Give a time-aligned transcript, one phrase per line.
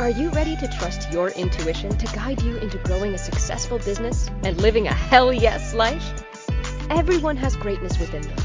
[0.00, 4.30] Are you ready to trust your intuition to guide you into growing a successful business
[4.44, 6.24] and living a hell yes life?
[6.88, 8.38] Everyone has greatness within them,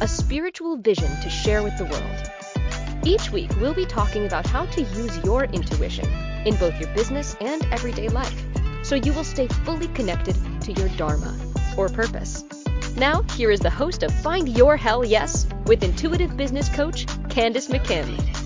[0.00, 3.04] a spiritual vision to share with the world.
[3.04, 6.08] Each week, we'll be talking about how to use your intuition
[6.46, 8.40] in both your business and everyday life
[8.84, 11.36] so you will stay fully connected to your Dharma
[11.76, 12.44] or purpose.
[12.96, 17.66] Now, here is the host of Find Your Hell Yes with intuitive business coach Candace
[17.66, 18.41] McKim.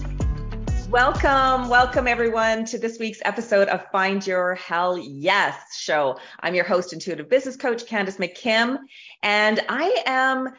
[0.90, 6.16] Welcome, welcome everyone to this week's episode of Find Your Hell Yes show.
[6.38, 8.78] I'm your host, intuitive business coach Candace McKim,
[9.20, 10.50] and I am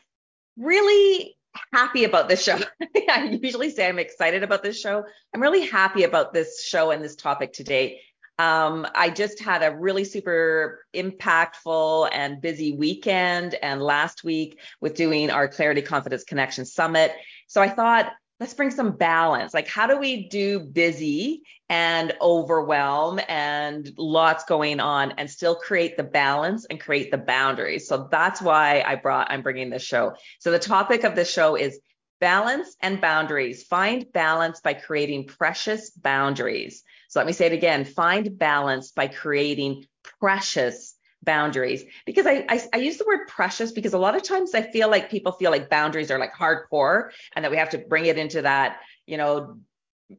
[0.58, 1.38] really
[1.74, 2.60] happy about this show.
[3.10, 5.06] I usually say I'm excited about this show.
[5.34, 8.02] I'm really happy about this show and this topic today.
[8.38, 14.94] Um, I just had a really super impactful and busy weekend and last week with
[14.94, 17.14] doing our Clarity Confidence Connection Summit.
[17.48, 19.54] So I thought let's bring some balance.
[19.54, 25.98] Like, how do we do busy and overwhelm and lots going on and still create
[25.98, 27.88] the balance and create the boundaries?
[27.88, 30.14] So that's why I brought, I'm bringing this show.
[30.40, 31.80] So the topic of this show is
[32.20, 33.64] balance and boundaries.
[33.64, 36.84] Find balance by creating precious boundaries.
[37.10, 39.86] So let me say it again find balance by creating
[40.20, 41.84] precious boundaries.
[42.06, 44.90] Because I, I, I use the word precious because a lot of times I feel
[44.90, 48.18] like people feel like boundaries are like hardcore and that we have to bring it
[48.18, 49.58] into that you know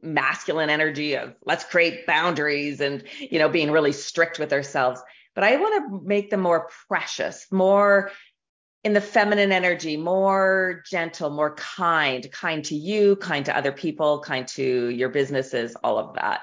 [0.03, 5.01] masculine energy of let's create boundaries and you know being really strict with ourselves.
[5.35, 8.11] But I want to make them more precious more
[8.85, 14.21] in the feminine energy more gentle more kind kind to you kind to other people
[14.21, 16.43] kind to your businesses all of that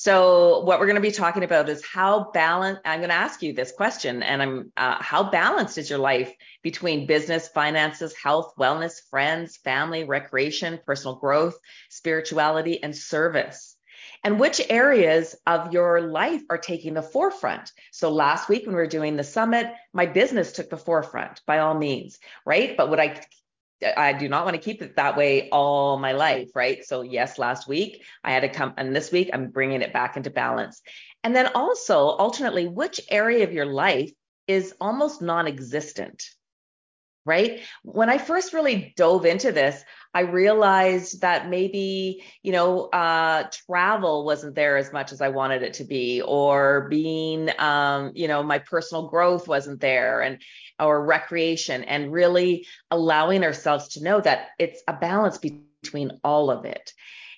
[0.00, 2.82] so what we're going to be talking about is how balanced.
[2.84, 6.32] I'm going to ask you this question, and I'm uh, how balanced is your life
[6.62, 13.74] between business, finances, health, wellness, friends, family, recreation, personal growth, spirituality, and service.
[14.22, 17.72] And which areas of your life are taking the forefront?
[17.90, 21.58] So last week when we were doing the summit, my business took the forefront by
[21.58, 22.76] all means, right?
[22.76, 23.20] But would I
[23.96, 26.84] I do not want to keep it that way all my life, right?
[26.84, 30.16] So yes, last week I had to come, and this week I'm bringing it back
[30.16, 30.82] into balance.
[31.22, 34.10] And then also, alternately, which area of your life
[34.46, 36.24] is almost non-existent,
[37.28, 37.60] right?
[37.84, 39.84] When I first really dove into this,
[40.14, 45.62] I realized that maybe, you know, uh, travel wasn't there as much as I wanted
[45.62, 50.40] it to be, or being, um, you know, my personal growth wasn't there, and
[50.80, 56.64] or recreation, and really allowing ourselves to know that it's a balance between all of
[56.64, 56.92] it.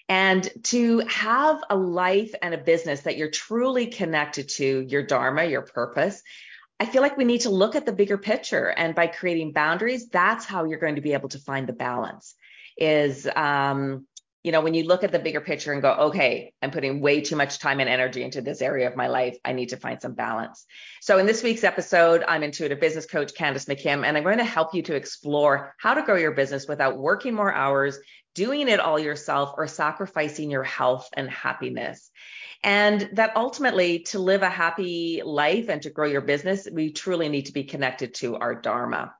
[0.08, 5.44] And to have a life and a business that you're truly connected to your Dharma,
[5.44, 6.22] your purpose,
[6.80, 8.68] I feel like we need to look at the bigger picture.
[8.68, 12.34] And by creating boundaries, that's how you're going to be able to find the balance
[12.78, 14.06] is um,
[14.42, 17.20] you know when you look at the bigger picture and go okay i'm putting way
[17.20, 20.00] too much time and energy into this area of my life i need to find
[20.00, 20.64] some balance
[21.00, 24.44] so in this week's episode i'm intuitive business coach candace mckim and i'm going to
[24.44, 27.98] help you to explore how to grow your business without working more hours
[28.34, 32.10] doing it all yourself or sacrificing your health and happiness
[32.62, 37.28] and that ultimately to live a happy life and to grow your business we truly
[37.28, 39.14] need to be connected to our dharma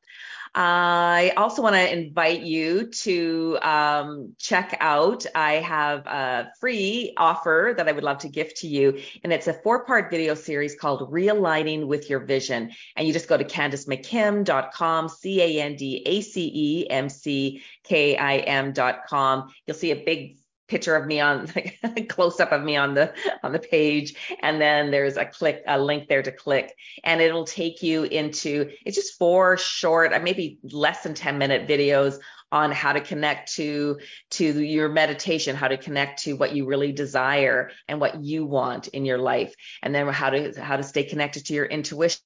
[0.53, 5.25] I also want to invite you to um, check out.
[5.33, 9.47] I have a free offer that I would love to gift to you, and it's
[9.47, 12.73] a four part video series called Realigning with Your Vision.
[12.97, 17.63] And you just go to CandaceMcKim.com, C A N D A C E M C
[17.85, 19.53] K I M.com.
[19.67, 20.40] You'll see a big
[20.71, 21.47] picture of me on
[21.83, 25.63] like close up of me on the on the page and then there's a click
[25.67, 30.21] a link there to click and it'll take you into it's just four short uh,
[30.21, 32.19] maybe less than 10 minute videos
[32.53, 33.99] on how to connect to
[34.31, 38.89] to your meditation how to connect to what you really desire and what you want
[38.89, 42.21] in your life and then how to how to stay connected to your intuition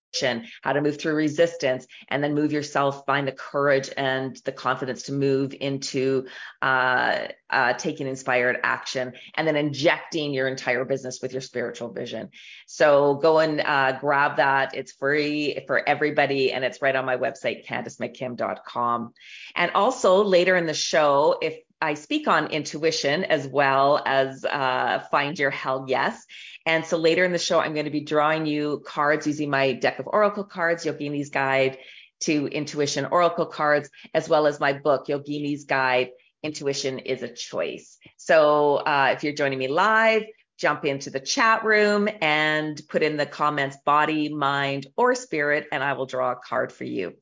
[0.62, 5.04] how to move through resistance and then move yourself find the courage and the confidence
[5.04, 6.26] to move into
[6.62, 12.30] uh, uh, taking inspired action and then injecting your entire business with your spiritual vision.
[12.66, 14.74] So go and uh, grab that.
[14.74, 19.12] It's free for everybody and it's right on my website candacemckim.com
[19.56, 25.04] and also later in the show, if I speak on intuition as well as uh,
[25.10, 26.24] find your hell yes.
[26.64, 29.74] And so later in the show, I'm going to be drawing you cards using my
[29.74, 31.76] deck of oracle cards, Yogini's Guide
[32.20, 36.08] to Intuition Oracle cards, as well as my book, Yogini's Guide
[36.42, 37.98] Intuition is a Choice.
[38.16, 40.22] So uh, if you're joining me live,
[40.56, 45.84] jump into the chat room and put in the comments body, mind, or spirit, and
[45.84, 47.12] I will draw a card for you.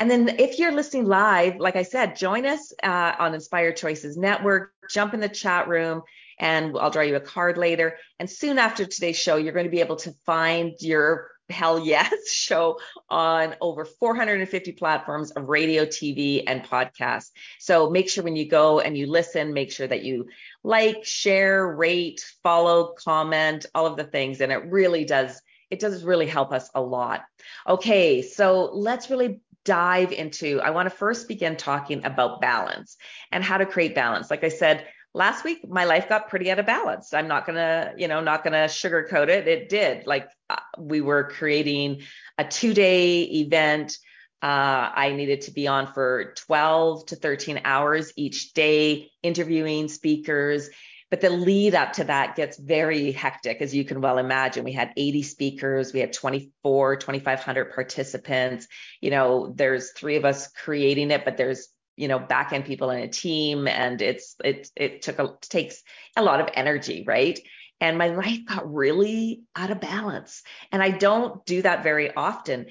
[0.00, 4.16] And then if you're listening live, like I said, join us uh, on Inspired Choices
[4.16, 6.02] Network, jump in the chat room
[6.38, 7.98] and I'll draw you a card later.
[8.18, 12.30] And soon after today's show, you're going to be able to find your Hell Yes
[12.32, 12.78] show
[13.10, 17.30] on over 450 platforms of radio, TV, and podcasts.
[17.58, 20.28] So make sure when you go and you listen, make sure that you
[20.64, 24.40] like, share, rate, follow, comment, all of the things.
[24.40, 27.22] And it really does, it does really help us a lot.
[27.68, 32.96] Okay, so let's really dive into, I want to first begin talking about balance
[33.30, 34.30] and how to create balance.
[34.30, 37.12] Like I said, last week my life got pretty out of balance.
[37.12, 39.48] I'm not gonna you know not gonna sugarcoat it.
[39.48, 40.06] It did.
[40.06, 42.02] Like uh, we were creating
[42.38, 43.98] a two day event.
[44.42, 50.70] Uh, i needed to be on for 12 to 13 hours each day interviewing speakers
[51.10, 54.64] but the lead up to that gets very hectic as you can well imagine.
[54.64, 58.68] We had 80 speakers we had 24 2500 participants.
[59.00, 62.90] You know there's three of us creating it but there's you know back end people
[62.90, 65.82] in a team and it's it it took a takes
[66.16, 67.38] a lot of energy right?
[67.82, 72.66] And my life got really out of balance and i don't do that very often.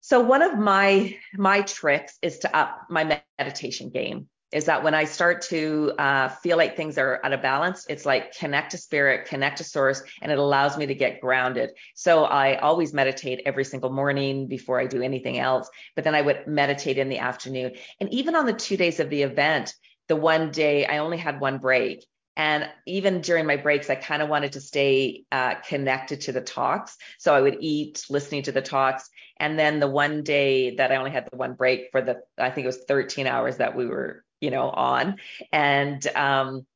[0.00, 4.94] So one of my my tricks is to up my meditation game is that when
[4.94, 8.78] I start to uh, feel like things are out of balance, it's like connect to
[8.78, 11.70] spirit, connect to source, and it allows me to get grounded.
[11.94, 16.22] So I always meditate every single morning before I do anything else, but then I
[16.22, 17.72] would meditate in the afternoon.
[18.00, 19.74] And even on the two days of the event,
[20.08, 22.06] the one day I only had one break.
[22.34, 26.40] And even during my breaks, I kind of wanted to stay uh, connected to the
[26.40, 26.96] talks.
[27.18, 29.10] So I would eat listening to the talks.
[29.38, 32.50] And then the one day that I only had the one break for the, I
[32.50, 35.16] think it was 13 hours that we were you know, on.
[35.52, 36.66] And um,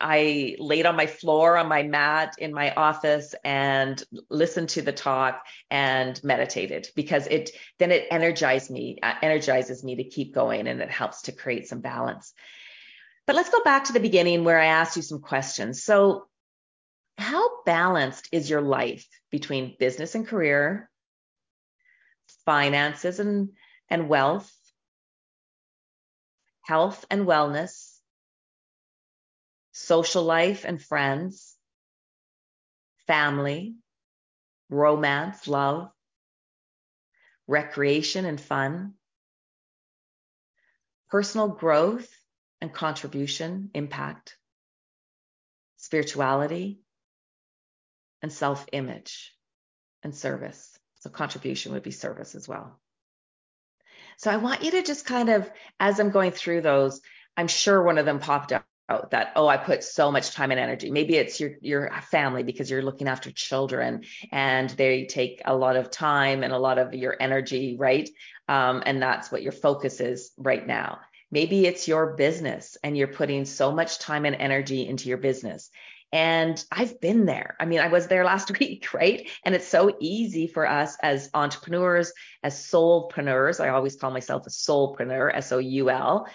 [0.00, 4.92] I laid on my floor on my mat in my office and listened to the
[4.92, 10.66] talk and meditated because it then it energized me, uh, energizes me to keep going
[10.66, 12.34] and it helps to create some balance.
[13.26, 15.82] But let's go back to the beginning where I asked you some questions.
[15.82, 16.26] So,
[17.16, 20.90] how balanced is your life between business and career,
[22.44, 23.50] finances and,
[23.88, 24.52] and wealth,
[26.64, 27.98] health and wellness,
[29.72, 31.56] social life and friends,
[33.06, 33.76] family,
[34.70, 35.90] romance, love,
[37.46, 38.94] recreation and fun,
[41.10, 42.08] personal growth
[42.60, 44.36] and contribution, impact,
[45.76, 46.80] spirituality,
[48.22, 49.34] and self image
[50.02, 50.78] and service.
[51.00, 52.80] So, contribution would be service as well.
[54.16, 55.50] So I want you to just kind of,
[55.80, 57.00] as I'm going through those,
[57.36, 58.64] I'm sure one of them popped out
[59.10, 60.90] that oh i put so much time and energy.
[60.90, 65.76] Maybe it's your your family because you're looking after children and they take a lot
[65.76, 68.08] of time and a lot of your energy right?
[68.46, 70.98] Um, and that's what your focus is right now.
[71.30, 75.70] Maybe it's your business and you're putting so much time and energy into your business
[76.14, 77.56] and I've been there.
[77.58, 79.28] I mean, I was there last week, right?
[79.44, 82.12] And it's so easy for us as entrepreneurs,
[82.42, 83.58] as soulpreneurs.
[83.58, 86.28] I always call myself a soulpreneur, S O U L,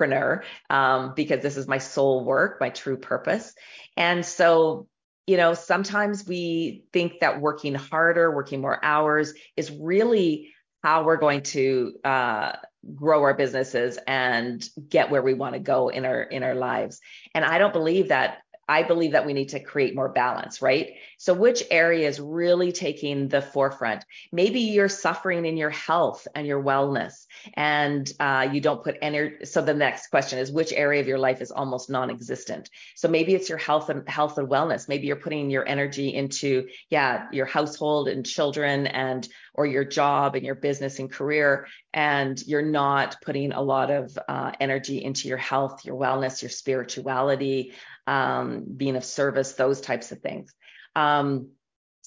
[0.00, 3.52] preneur, um, because this is my soul work, my true purpose.
[3.96, 4.86] And so,
[5.26, 10.54] you know, sometimes we think that working harder, working more hours is really
[10.84, 12.52] how we're going to uh,
[12.94, 17.00] grow our businesses and get where we want to go in our in our lives
[17.34, 20.94] and i don't believe that I believe that we need to create more balance, right?
[21.18, 24.04] So, which area is really taking the forefront?
[24.32, 29.44] Maybe you're suffering in your health and your wellness, and uh, you don't put energy.
[29.44, 32.70] So, the next question is, which area of your life is almost non-existent?
[32.96, 34.88] So, maybe it's your health and health and wellness.
[34.88, 40.34] Maybe you're putting your energy into, yeah, your household and children, and or your job
[40.34, 45.28] and your business and career, and you're not putting a lot of uh, energy into
[45.28, 47.72] your health, your wellness, your spirituality
[48.06, 50.52] um, being of service, those types of things.
[50.94, 51.50] Um,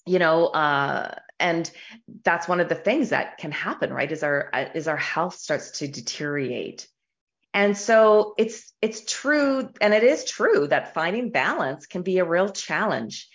[0.06, 1.70] you know, uh, and
[2.24, 4.12] that's one of the things that can happen, right?
[4.12, 6.88] Is our is our health starts to deteriorate.
[7.54, 12.26] And so it's it's true, and it is true that finding balance can be a
[12.26, 13.28] real challenge.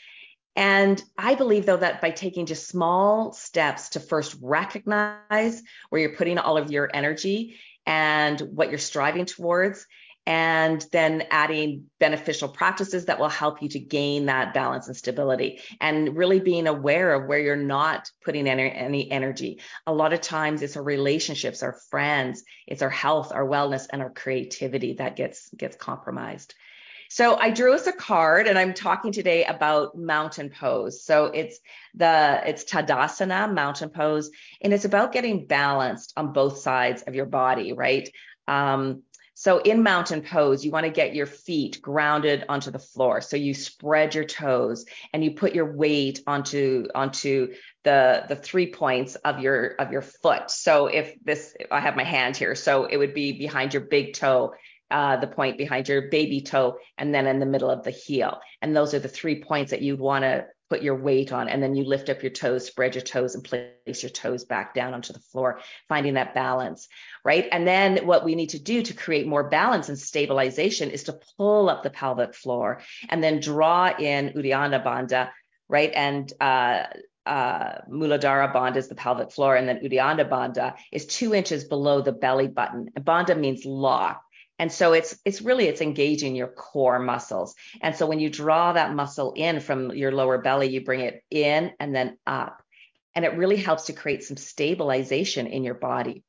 [0.56, 6.16] And I believe though that by taking just small steps to first recognize where you're
[6.16, 7.56] putting all of your energy
[7.86, 9.86] and what you're striving towards,
[10.26, 15.60] and then adding beneficial practices that will help you to gain that balance and stability
[15.80, 20.62] and really being aware of where you're not putting any, energy a lot of times
[20.62, 25.50] it's our relationships our friends it's our health our wellness and our creativity that gets
[25.50, 26.54] gets compromised
[27.10, 31.04] so I drew us a card and I'm talking today about mountain pose.
[31.04, 31.60] So it's
[31.94, 37.26] the it's Tadasana mountain pose and it's about getting balanced on both sides of your
[37.26, 38.10] body, right?
[38.48, 39.02] Um,
[39.44, 43.20] So in mountain pose, you want to get your feet grounded onto the floor.
[43.20, 48.72] So you spread your toes and you put your weight onto onto the the three
[48.72, 50.50] points of your of your foot.
[50.50, 54.14] So if this I have my hand here, so it would be behind your big
[54.14, 54.54] toe
[54.90, 58.40] uh, the point behind your baby toe, and then in the middle of the heel.
[58.62, 61.48] And those are the three points that you'd want to put your weight on.
[61.48, 64.74] And then you lift up your toes, spread your toes, and place your toes back
[64.74, 66.88] down onto the floor, finding that balance,
[67.24, 67.48] right?
[67.52, 71.18] And then what we need to do to create more balance and stabilization is to
[71.36, 75.30] pull up the pelvic floor and then draw in Uddiyana Bandha,
[75.68, 75.92] right?
[75.94, 76.84] And uh,
[77.26, 82.00] uh, Muladhara Bandha is the pelvic floor, and then Uddiyana Bandha is two inches below
[82.00, 82.90] the belly button.
[82.94, 84.23] And Bandha means lock.
[84.58, 87.54] And so it's it's really it's engaging your core muscles.
[87.80, 91.22] And so when you draw that muscle in from your lower belly, you bring it
[91.30, 92.62] in and then up.
[93.14, 96.22] And it really helps to create some stabilization in your body.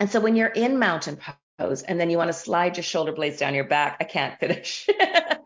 [0.00, 1.18] And so when you're in mountain
[1.58, 4.38] pose and then you want to slide your shoulder blades down your back, I can't
[4.38, 4.88] finish.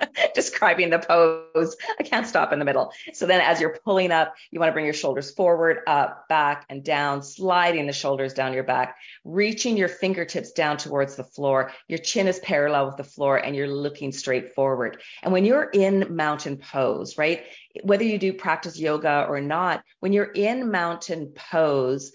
[0.63, 1.77] describing the pose.
[1.99, 2.93] I can't stop in the middle.
[3.15, 6.67] So then as you're pulling up, you want to bring your shoulders forward, up, back,
[6.69, 11.73] and down, sliding the shoulders down your back, reaching your fingertips down towards the floor.
[11.89, 15.03] Your chin is parallel with the floor and you're looking straight forward.
[15.25, 17.43] And when you're in mountain pose, right?
[17.83, 22.13] Whether you do practice yoga or not, when you're in mountain pose,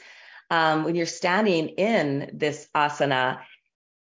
[0.50, 3.40] um, when you're standing in this asana,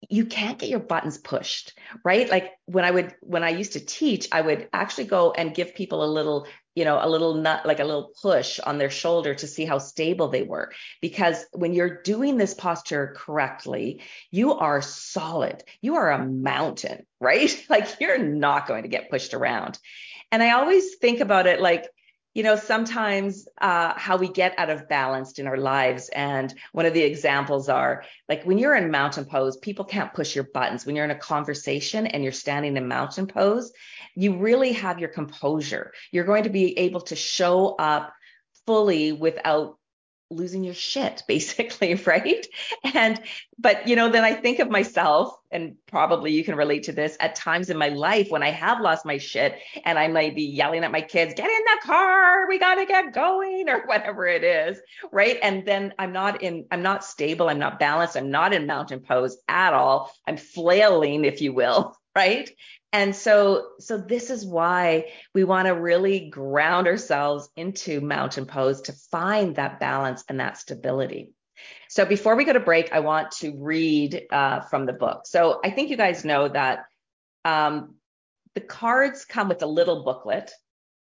[0.08, 2.30] you can't get your buttons pushed, right?
[2.30, 5.76] Like when I would, when I used to teach, I would actually go and give
[5.76, 9.36] people a little, you know, a little nut, like a little push on their shoulder
[9.36, 10.72] to see how stable they were.
[11.02, 14.02] Because when you're doing this posture correctly,
[14.32, 15.64] you are solid.
[15.82, 17.54] You are a mountain, right?
[17.70, 19.80] Like you're not going to get pushed around.
[20.32, 21.90] And I always think about it like,
[22.40, 26.08] you know, sometimes uh, how we get out of balance in our lives.
[26.08, 30.36] And one of the examples are like when you're in mountain pose, people can't push
[30.36, 30.86] your buttons.
[30.86, 33.74] When you're in a conversation and you're standing in mountain pose,
[34.16, 35.92] you really have your composure.
[36.14, 38.14] You're going to be able to show up
[38.66, 39.78] fully without
[40.32, 42.48] losing your shit basically right
[42.86, 43.20] and
[43.58, 47.18] but you know then i think of myself and probably you can relate to this
[47.20, 50.44] at times in my life when i have lost my shit and i might be
[50.44, 54.26] yelling at my kids get in the car we got to get going or whatever
[54.26, 54.80] it is
[55.12, 55.38] right?
[55.42, 59.00] And then i'm not in i'm not stable i'm not balanced i'm not in mountain
[59.00, 60.12] pose at all.
[60.28, 62.50] I'm flailing if you will right?
[62.92, 68.82] And so, so this is why we want to really ground ourselves into mountain pose
[68.82, 71.32] to find that balance and that stability.
[71.90, 75.26] So before we go to break, I want to read uh, from the book.
[75.26, 76.86] So I think you guys know that
[77.44, 77.96] um,
[78.54, 80.52] the cards come with a little booklet,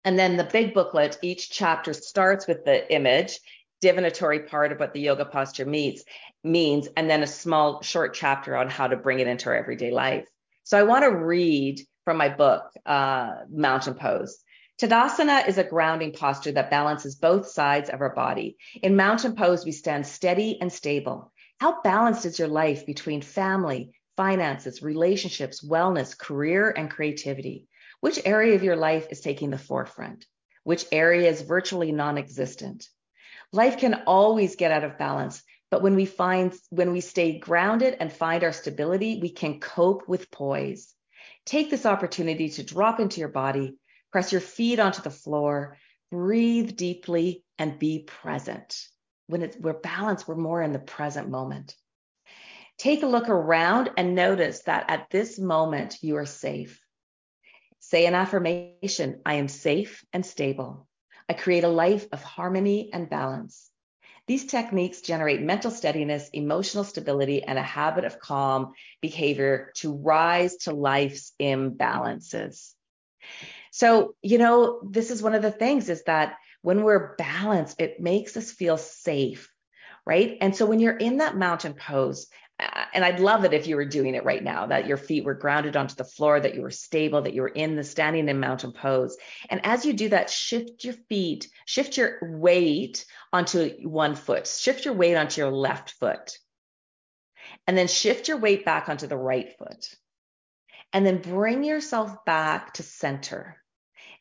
[0.04, 1.18] and then the big booklet.
[1.20, 3.40] Each chapter starts with the image,
[3.80, 6.04] divinatory part of what the yoga posture meets
[6.44, 9.90] means, and then a small short chapter on how to bring it into our everyday
[9.90, 10.28] life.
[10.62, 14.38] So I want to read from my book, uh, Mountain Pose.
[14.80, 18.56] Tadasana is a grounding posture that balances both sides of our body.
[18.80, 21.32] In mountain pose, we stand steady and stable.
[21.58, 27.66] How balanced is your life between family, finances, relationships, wellness, career, and creativity?
[27.98, 30.26] Which area of your life is taking the forefront?
[30.62, 32.88] Which area is virtually non existent?
[33.52, 35.42] Life can always get out of balance,
[35.72, 40.06] but when we find, when we stay grounded and find our stability, we can cope
[40.06, 40.94] with poise.
[41.46, 43.76] Take this opportunity to drop into your body,
[44.10, 45.76] press your feet onto the floor,
[46.10, 48.86] breathe deeply, and be present.
[49.26, 51.74] When we're balanced, we're more in the present moment.
[52.78, 56.80] Take a look around and notice that at this moment, you are safe.
[57.80, 60.86] Say an affirmation I am safe and stable.
[61.28, 63.70] I create a life of harmony and balance.
[64.26, 70.56] These techniques generate mental steadiness, emotional stability, and a habit of calm behavior to rise
[70.58, 72.74] to life's imbalances.
[73.78, 78.00] So, you know, this is one of the things is that when we're balanced, it
[78.00, 79.52] makes us feel safe,
[80.04, 80.36] right?
[80.40, 82.26] And so when you're in that mountain pose,
[82.58, 85.24] uh, and I'd love it if you were doing it right now, that your feet
[85.24, 88.28] were grounded onto the floor, that you were stable, that you were in the standing
[88.28, 89.16] in mountain pose.
[89.48, 94.86] And as you do that, shift your feet, shift your weight onto one foot, shift
[94.86, 96.36] your weight onto your left foot,
[97.68, 99.88] and then shift your weight back onto the right foot.
[100.92, 103.56] And then bring yourself back to center.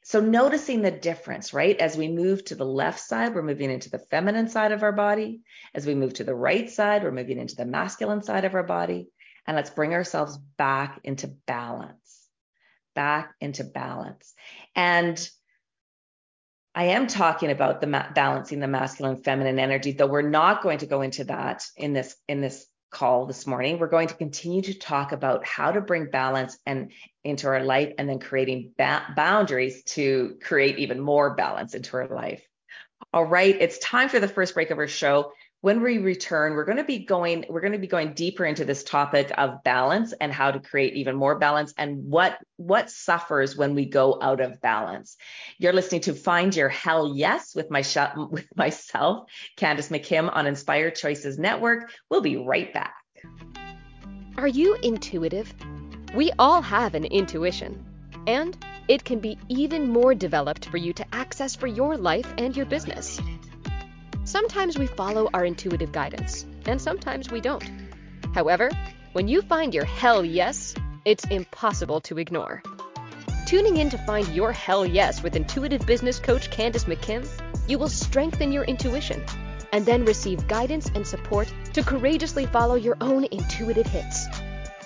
[0.08, 1.78] So noticing the difference, right?
[1.78, 4.94] As we move to the left side, we're moving into the feminine side of our
[4.94, 5.42] body.
[5.76, 8.64] As we move to the right side, we're moving into the masculine side of our
[8.64, 9.10] body.
[9.46, 12.26] And let's bring ourselves back into balance,
[12.96, 14.34] back into balance.
[14.78, 15.30] And
[16.74, 20.78] I am talking about the ma- balancing the masculine feminine energy, though we're not going
[20.78, 24.62] to go into that in this in this call this morning, we're going to continue
[24.62, 26.92] to talk about how to bring balance and
[27.24, 32.08] into our life and then creating ba- boundaries to create even more balance into our
[32.08, 32.42] life.
[33.14, 36.66] All right, it's time for the first break of our show when we return we're
[36.66, 40.14] going to be going we're going to be going deeper into this topic of balance
[40.14, 44.40] and how to create even more balance and what what suffers when we go out
[44.42, 45.18] of balance.
[45.58, 47.84] You're listening to find your hell yes with my
[48.30, 51.92] with myself candace mckim on inspired choices network.
[52.10, 52.96] We'll be right back.
[54.38, 55.54] Are you intuitive?
[56.14, 57.84] We all have an intuition
[58.28, 62.56] and it can be even more developed for you to access for your life and
[62.56, 63.20] your business
[64.28, 67.64] Sometimes we follow our intuitive guidance, and sometimes we don't.
[68.34, 68.70] However,
[69.14, 72.62] when you find your hell yes, it's impossible to ignore.
[73.46, 77.26] Tuning in to find your hell yes with intuitive business coach Candace McKim,
[77.70, 79.24] you will strengthen your intuition
[79.72, 84.28] and then receive guidance and support to courageously follow your own intuitive hits.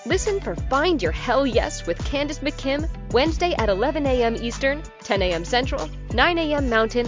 [0.06, 4.36] Listen for Find Your Hell Yes with Candace McKim, Wednesday at 11 a.m.
[4.36, 5.46] Eastern, 10 a.m.
[5.46, 6.70] Central, 9 a.m.
[6.70, 7.08] Mountain,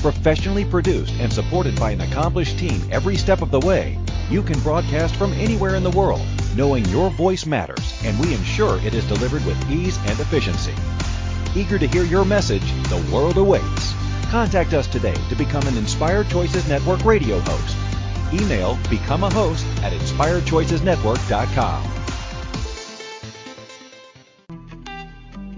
[0.00, 3.98] Professionally produced and supported by an accomplished team every step of the way,
[4.30, 6.22] you can broadcast from anywhere in the world,
[6.56, 10.72] knowing your voice matters, and we ensure it is delivered with ease and efficiency.
[11.54, 13.92] Eager to hear your message, the world awaits.
[14.30, 17.76] Contact us today to become an Inspired Choices Network radio host.
[18.32, 21.84] Email become a host at inspiredchoicesnetwork.com.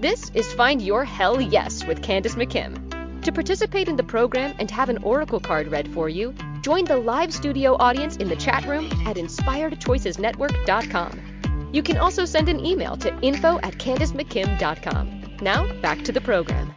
[0.01, 2.82] This is Find Your Hell Yes with Candace McKim.
[3.23, 6.97] To participate in the program and have an oracle card read for you, join the
[6.97, 11.69] live studio audience in the chat room at inspiredchoicesnetwork.com.
[11.71, 15.37] You can also send an email to info at candacemckim.com.
[15.41, 16.73] Now, back to the program.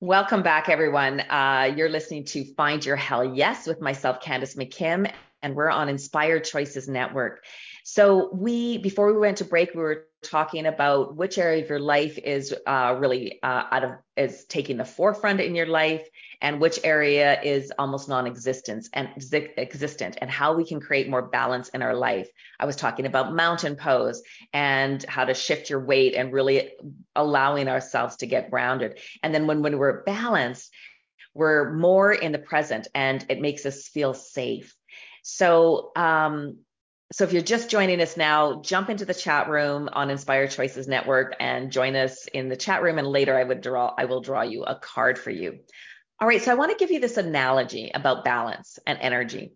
[0.00, 1.20] Welcome back, everyone.
[1.20, 5.88] Uh, you're listening to Find Your Hell Yes with myself, Candace McKim, and we're on
[5.88, 7.42] Inspired Choices Network.
[7.84, 11.80] So we, before we went to break, we were talking about which area of your
[11.80, 16.06] life is uh, really uh, out of is taking the forefront in your life,
[16.40, 19.08] and which area is almost non-existent and
[19.56, 22.28] existent, and how we can create more balance in our life.
[22.60, 26.72] I was talking about mountain pose and how to shift your weight and really
[27.16, 28.98] allowing ourselves to get grounded.
[29.22, 30.72] And then when when we're balanced,
[31.34, 34.74] we're more in the present, and it makes us feel safe.
[35.22, 36.58] So um,
[37.12, 40.88] so if you're just joining us now, jump into the chat room on Inspired Choices
[40.88, 42.98] Network and join us in the chat room.
[42.98, 45.58] And later I would draw, I will draw you a card for you.
[46.20, 46.40] All right.
[46.40, 49.52] So I want to give you this analogy about balance and energy.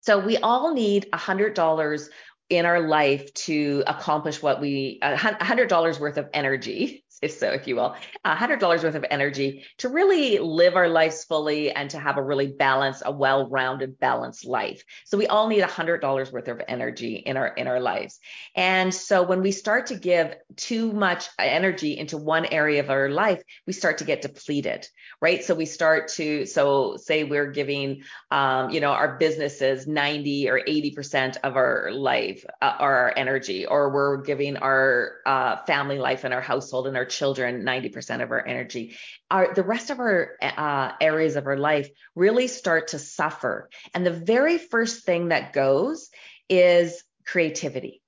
[0.00, 2.10] So we all need a hundred dollars
[2.50, 7.50] in our life to accomplish what we, a hundred dollars worth of energy if so,
[7.50, 11.98] if you will, $100 worth of energy to really live our lives fully and to
[11.98, 14.82] have a really balanced, a well-rounded, balanced life.
[15.04, 18.18] So we all need $100 worth of energy in our in our lives.
[18.54, 23.08] And so when we start to give too much energy into one area of our
[23.08, 24.86] life, we start to get depleted,
[25.20, 25.44] right?
[25.44, 30.60] So we start to, so say we're giving, um, you know, our businesses 90 or
[30.60, 36.34] 80% of our life, uh, our energy, or we're giving our uh, family life and
[36.34, 38.96] our household and our children 90% of our energy
[39.30, 43.70] our the rest of our uh, areas of our life really start to suffer.
[43.94, 46.10] And the very first thing that goes
[46.48, 48.02] is creativity.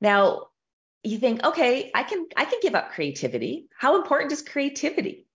[0.00, 0.48] Now
[1.02, 3.66] you think okay i can i can give up creativity.
[3.78, 5.25] How important is creativity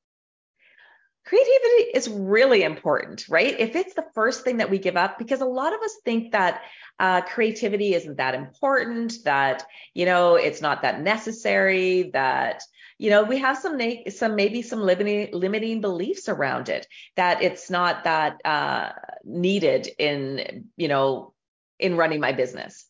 [1.25, 3.60] creativity is really important, right?
[3.60, 6.31] If it's the first thing that we give up, because a lot of us think
[6.31, 6.62] that
[6.99, 12.63] uh, creativity isn't that important, that, you know, it's not that necessary, that,
[12.97, 13.79] you know, we have some,
[14.10, 18.91] some maybe some limiting, limiting beliefs around it, that it's not that uh,
[19.23, 21.34] needed in, you know,
[21.79, 22.86] in running my business.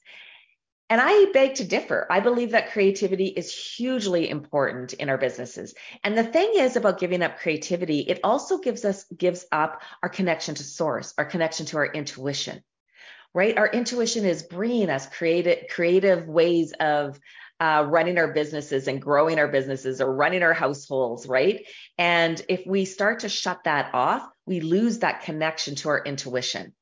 [0.92, 2.06] And I beg to differ.
[2.10, 5.74] I believe that creativity is hugely important in our businesses.
[6.04, 10.10] And the thing is about giving up creativity, it also gives us gives up our
[10.10, 12.62] connection to source, our connection to our intuition.
[13.34, 13.58] Right?
[13.58, 17.18] Our intuition is bringing us creative creative ways of
[17.62, 21.68] uh, running our businesses and growing our businesses or running our households, right?
[21.98, 26.74] And if we start to shut that off, we lose that connection to our intuition.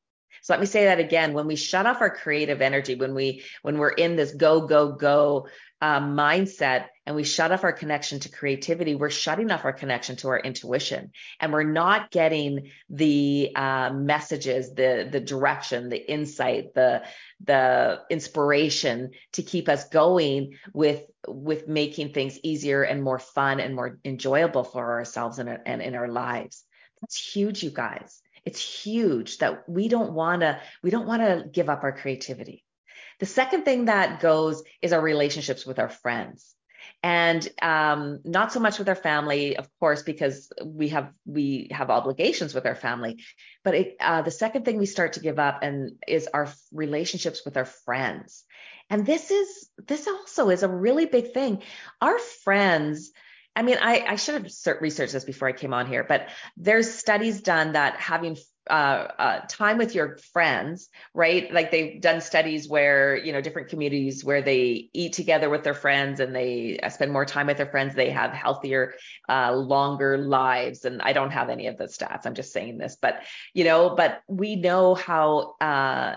[0.50, 1.34] So let me say that again.
[1.34, 4.94] When we shut off our creative energy, when we when we're in this go go
[4.94, 5.48] go
[5.80, 10.16] uh, mindset and we shut off our connection to creativity, we're shutting off our connection
[10.16, 16.74] to our intuition, and we're not getting the uh, messages, the the direction, the insight,
[16.74, 17.04] the
[17.46, 23.76] the inspiration to keep us going with with making things easier and more fun and
[23.76, 26.66] more enjoyable for ourselves and, and in our lives.
[27.02, 28.24] That's huge, you guys.
[28.46, 32.64] It's huge that we don't want to we don't want to give up our creativity.
[33.20, 36.56] The second thing that goes is our relationships with our friends
[37.02, 41.90] and um, not so much with our family, of course, because we have we have
[41.90, 43.24] obligations with our family.
[43.64, 47.44] But it, uh, the second thing we start to give up and is our relationships
[47.46, 48.44] with our friends,
[48.90, 51.62] and this is this also is a really big thing.
[52.02, 53.12] Our friends.
[53.60, 56.90] I mean, I, I should have researched this before I came on here, but there's
[56.90, 58.38] studies done that having
[58.70, 61.52] uh, uh, time with your friends, right?
[61.54, 65.74] Like they've done studies where, you know, different communities where they eat together with their
[65.74, 68.94] friends and they uh, spend more time with their friends, they have healthier,
[69.28, 70.86] uh, longer lives.
[70.86, 72.26] And I don't have any of the stats.
[72.26, 76.16] I'm just saying this, but, you know, but we know how, uh,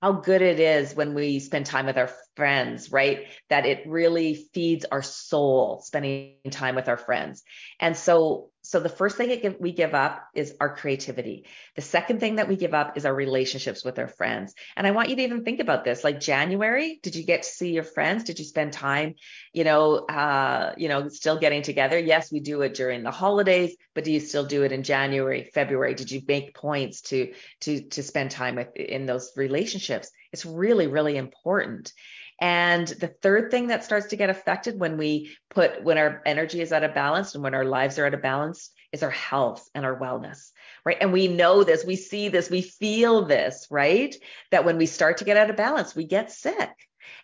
[0.00, 3.26] how good it is when we spend time with our friends, right?
[3.50, 7.42] That it really feeds our soul spending time with our friends.
[7.78, 11.44] And so so the first thing we give up is our creativity.
[11.74, 14.54] The second thing that we give up is our relationships with our friends.
[14.76, 16.04] And I want you to even think about this.
[16.04, 18.22] Like January, did you get to see your friends?
[18.22, 19.16] Did you spend time,
[19.52, 21.98] you know, uh, you know, still getting together?
[21.98, 25.50] Yes, we do it during the holidays, but do you still do it in January,
[25.52, 25.94] February?
[25.94, 30.12] Did you make points to to to spend time with in those relationships?
[30.32, 31.92] It's really, really important.
[32.40, 36.62] And the third thing that starts to get affected when we put, when our energy
[36.62, 39.68] is out of balance and when our lives are out of balance is our health
[39.74, 40.50] and our wellness,
[40.84, 40.96] right?
[41.00, 44.14] And we know this, we see this, we feel this, right?
[44.50, 46.70] That when we start to get out of balance, we get sick.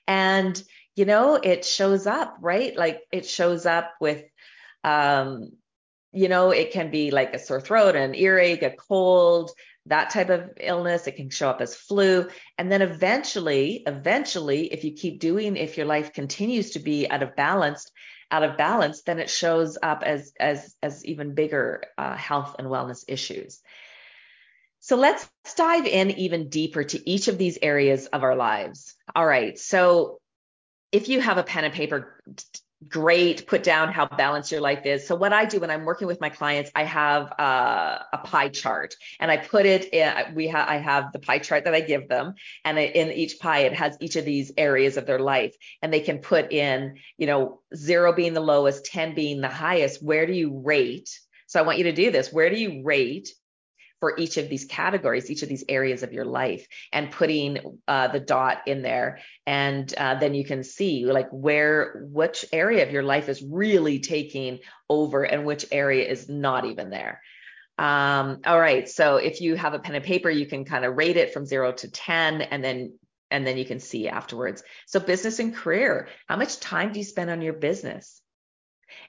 [0.07, 0.63] And,
[0.95, 2.77] you know, it shows up, right?
[2.77, 4.23] Like it shows up with,
[4.85, 5.53] um,
[6.13, 9.51] you know, it can be like a sore throat, an earache, a cold,
[9.87, 11.07] that type of illness.
[11.07, 12.29] It can show up as flu.
[12.59, 17.23] And then eventually, eventually, if you keep doing, if your life continues to be out
[17.23, 17.91] of balance,
[18.31, 22.69] out of balance, then it shows up as as as even bigger uh, health and
[22.69, 23.63] wellness issues.
[24.81, 28.95] So let's dive in even deeper to each of these areas of our lives.
[29.15, 29.59] All right.
[29.59, 30.21] So
[30.93, 32.23] if you have a pen and paper,
[32.89, 35.07] great put down how balanced your life is.
[35.07, 38.49] So what i do when i'm working with my clients i have uh, a pie
[38.49, 41.81] chart and i put it in we have i have the pie chart that i
[41.81, 42.35] give them
[42.65, 46.01] and in each pie it has each of these areas of their life and they
[46.01, 50.03] can put in you know zero being the lowest 10 being the highest.
[50.03, 51.11] Where do you rate?
[51.47, 52.33] So i want you to do this.
[52.33, 53.31] Where do you rate
[54.07, 58.07] for each of these categories, each of these areas of your life, and putting uh,
[58.07, 59.19] the dot in there.
[59.49, 63.99] And uh, then you can see like where, which area of your life is really
[63.99, 67.21] taking over and which area is not even there.
[67.79, 68.89] Um, all right.
[68.89, 71.45] So if you have a pen and paper, you can kind of rate it from
[71.45, 72.93] zero to 10 and then
[73.33, 74.63] and then you can see afterwards.
[74.87, 78.23] So business and career, how much time do you spend on your business?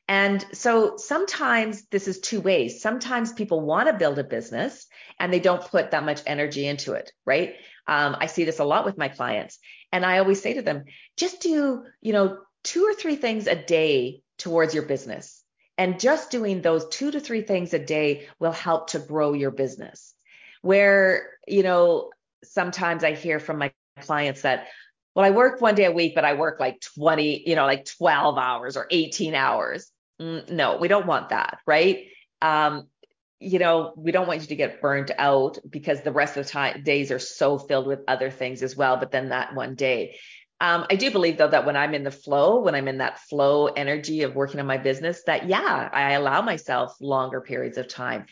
[0.08, 2.82] And so sometimes this is two ways.
[2.82, 4.88] Sometimes people want to build a business
[5.20, 7.56] and they don't put that much energy into it, right?
[7.88, 9.60] Um, I see this a lot with my clients.
[9.92, 10.86] And I always say to them,
[11.16, 15.44] just do, you know, two or three things a day towards your business.
[15.78, 19.52] And just doing those two to three things a day will help to grow your
[19.52, 20.14] business.
[20.62, 22.10] Where, you know,
[22.44, 24.68] sometimes I hear from my clients that,
[25.18, 27.86] well, I work one day a week, but I work like 20, you know, like
[27.98, 29.92] 12 hours or 18 hours.
[30.22, 32.06] Mm, no, we don't want that, right?
[32.40, 32.88] Um,
[33.40, 36.52] you know, we don't want you to get burnt out because the rest of the
[36.52, 38.98] time days are so filled with other things as well.
[38.98, 40.20] But then that one day,
[40.62, 43.18] um, I do believe though that when I'm in the flow, when I'm in that
[43.22, 47.88] flow energy of working on my business, that yeah, I allow myself longer periods of
[47.88, 48.28] time.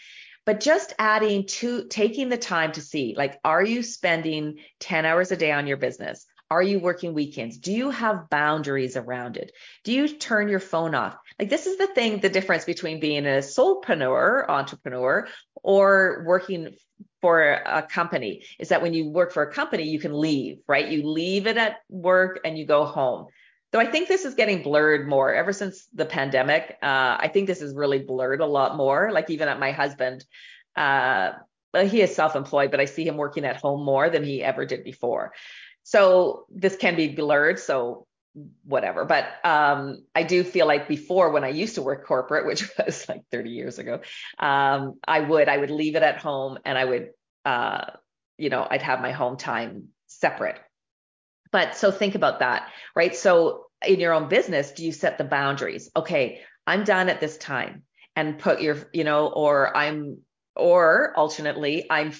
[0.45, 5.32] But just adding to taking the time to see, like, are you spending 10 hours
[5.32, 6.28] a day on your business?
[6.51, 7.58] Are you working weekends?
[7.58, 9.51] Do you have boundaries around it?
[9.84, 11.17] Do you turn your phone off?
[11.39, 15.27] Like this is the thing, the difference between being a solopreneur, entrepreneur,
[15.63, 16.75] or working
[17.21, 20.88] for a company is that when you work for a company, you can leave, right?
[20.88, 23.25] You leave it at work and you go home.
[23.71, 26.77] Though I think this is getting blurred more ever since the pandemic.
[26.81, 29.12] Uh, I think this is really blurred a lot more.
[29.12, 30.23] Like even at my husband,
[30.75, 31.31] uh,
[31.84, 34.84] he is self-employed, but I see him working at home more than he ever did
[34.84, 35.34] before.
[35.86, 37.60] So this can be blurred.
[37.60, 38.06] So
[38.65, 39.06] whatever.
[39.06, 43.08] But um, I do feel like before when I used to work corporate, which was
[43.08, 44.02] like 30 years ago,
[44.38, 47.12] um, I would I would leave it at home and I would
[47.45, 47.86] uh,
[48.38, 50.60] you know I'd have my home time separate.
[51.52, 53.15] But so think about that, right?
[53.15, 55.89] So in your own business do you set the boundaries?
[55.95, 57.84] Okay, I'm done at this time
[58.15, 60.19] and put your, you know, or I'm,
[60.56, 62.13] or alternately, I'm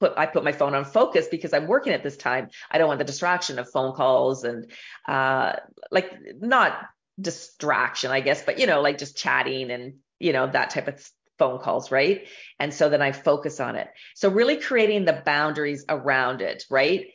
[0.00, 2.48] put, I put my phone on focus because I'm working at this time.
[2.70, 4.70] I don't want the distraction of phone calls and,
[5.06, 5.52] uh,
[5.90, 6.86] like not
[7.20, 11.06] distraction, I guess, but you know, like just chatting and, you know, that type of
[11.38, 12.26] phone calls, right?
[12.58, 13.88] And so then I focus on it.
[14.14, 17.06] So really creating the boundaries around it, right?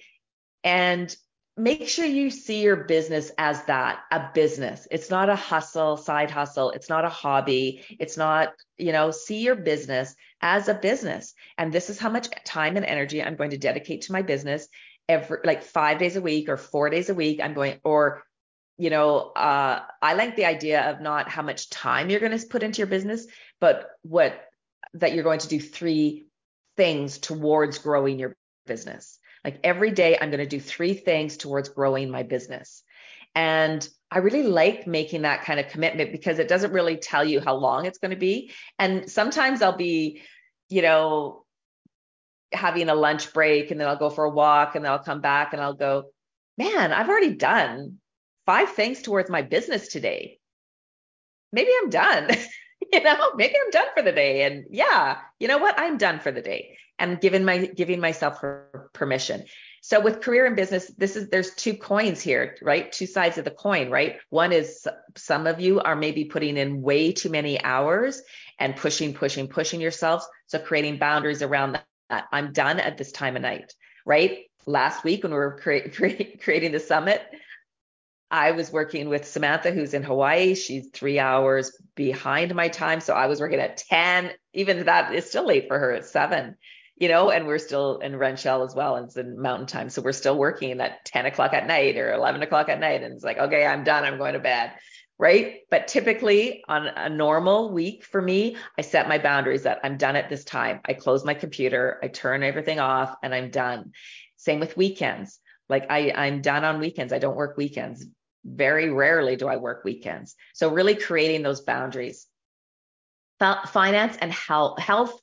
[0.64, 1.16] And
[1.58, 4.88] make sure you see your business as that a business.
[4.92, 6.72] It's not a hustle side hustle.
[6.72, 7.86] It's not a hobby.
[8.00, 11.34] It's not you know see your business as a business.
[11.58, 14.68] And this is how much time and energy i'm going to dedicate to my business
[15.08, 17.40] every like 5 days a week or 4 days a week.
[17.42, 18.24] I'm going or
[18.78, 22.48] you know uh i like the idea of not how much time you're going to
[22.48, 23.26] put into your business
[23.62, 24.50] but what
[24.96, 26.28] that you're going to do three
[26.76, 31.70] things towards growing your business like every day, I'm going to do three things towards
[31.70, 32.82] growing my business.
[33.36, 37.40] And I really like making that kind of commitment because it doesn't really tell you
[37.40, 38.52] how long it's going to be.
[38.80, 40.24] And sometimes I'll be,
[40.68, 41.46] you know,
[42.54, 45.22] having a lunch break and then I'll go for a walk and then I'll come
[45.22, 46.06] back and I'll go,
[46.58, 48.00] man, I've already done
[48.48, 50.40] five things towards my business today.
[51.52, 52.32] Maybe I'm done.
[52.92, 54.42] you know, maybe I'm done for the day.
[54.42, 55.78] And yeah, you know what?
[55.78, 58.42] I'm done for the day and giving my giving myself
[58.94, 59.46] permission.
[59.82, 62.92] So with career and business, this is there's two coins here, right?
[62.92, 64.18] Two sides of the coin, right?
[64.30, 68.22] One is some of you are maybe putting in way too many hours
[68.58, 70.26] and pushing, pushing, pushing yourselves.
[70.48, 71.74] So creating boundaries around
[72.10, 72.26] that.
[72.32, 73.74] I'm done at this time of night,
[74.06, 74.46] right?
[74.66, 77.22] Last week when we were cre- cre- creating the summit,
[78.32, 80.56] I was working with Samantha, who's in Hawaii.
[80.56, 83.00] She's three hours behind my time.
[83.00, 84.32] So I was working at 10.
[84.54, 86.56] Even that is still late for her at seven,
[86.98, 88.96] you know, and we're still in Renshell as well.
[88.96, 89.90] And it's in mountain time.
[89.90, 93.04] So we're still working at 10 o'clock at night or 11 o'clock at night.
[93.04, 94.06] And it's like, okay, I'm done.
[94.06, 94.72] I'm going to bed.
[95.18, 95.60] Right.
[95.70, 100.16] But typically on a normal week for me, I set my boundaries that I'm done
[100.16, 100.82] at this time.
[100.86, 103.94] I close my computer, I turn everything off, and I'm done.
[104.36, 105.40] Same with weekends.
[105.70, 107.14] Like I, I'm done on weekends.
[107.14, 108.06] I don't work weekends.
[108.44, 110.36] Very rarely do I work weekends.
[110.54, 112.28] So really creating those boundaries.
[113.40, 115.18] Finance and health, health,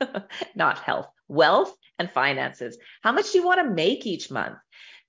[0.54, 2.78] not health, wealth and finances.
[3.02, 4.58] How much do you want to make each month?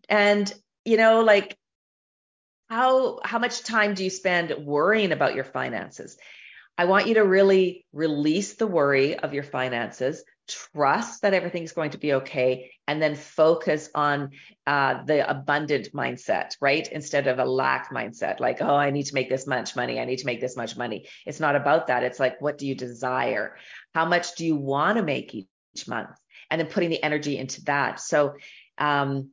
[0.10, 0.52] And
[0.86, 1.58] you know, like
[2.70, 6.18] how how much time do you spend worrying about your finances?
[6.78, 11.92] I want you to really release the worry of your finances, trust that everything's going
[11.92, 14.32] to be okay, and then focus on
[14.66, 16.88] uh, the abundant mindset, right?
[16.92, 20.00] Instead of a lack mindset, like, oh, I need to make this much money.
[20.00, 21.08] I need to make this much money.
[21.26, 22.04] It's not about that.
[22.04, 23.58] It's like, what do you desire?
[23.94, 26.10] How much do you want to make each month?
[26.50, 28.00] And then putting the energy into that.
[28.00, 28.36] So,
[28.78, 29.32] um,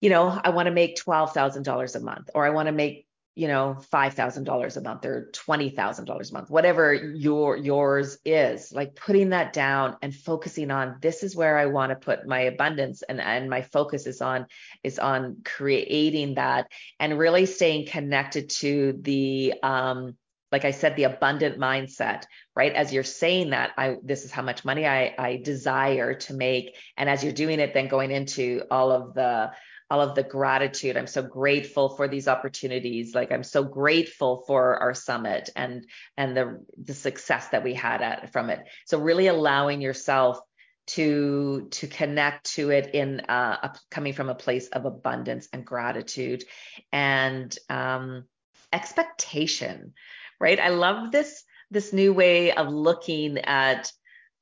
[0.00, 3.05] you know, I want to make $12,000 a month, or I want to make
[3.36, 9.28] you know, $5,000 a month or $20,000 a month, whatever your yours is, like putting
[9.28, 13.20] that down and focusing on this is where I want to put my abundance and
[13.20, 14.46] and my focus is on
[14.82, 20.16] is on creating that and really staying connected to the um
[20.52, 22.22] like I said, the abundant mindset,
[22.54, 22.72] right?
[22.72, 26.76] As you're saying that, I this is how much money I, I desire to make.
[26.96, 29.50] And as you're doing it, then going into all of the
[29.90, 30.96] all of the gratitude.
[30.96, 33.14] I'm so grateful for these opportunities.
[33.14, 38.02] Like I'm so grateful for our summit and and the the success that we had
[38.02, 38.64] at from it.
[38.86, 40.40] So really allowing yourself
[40.88, 45.64] to to connect to it in uh, a, coming from a place of abundance and
[45.64, 46.44] gratitude
[46.92, 48.24] and um,
[48.72, 49.94] expectation,
[50.40, 50.58] right?
[50.58, 53.92] I love this this new way of looking at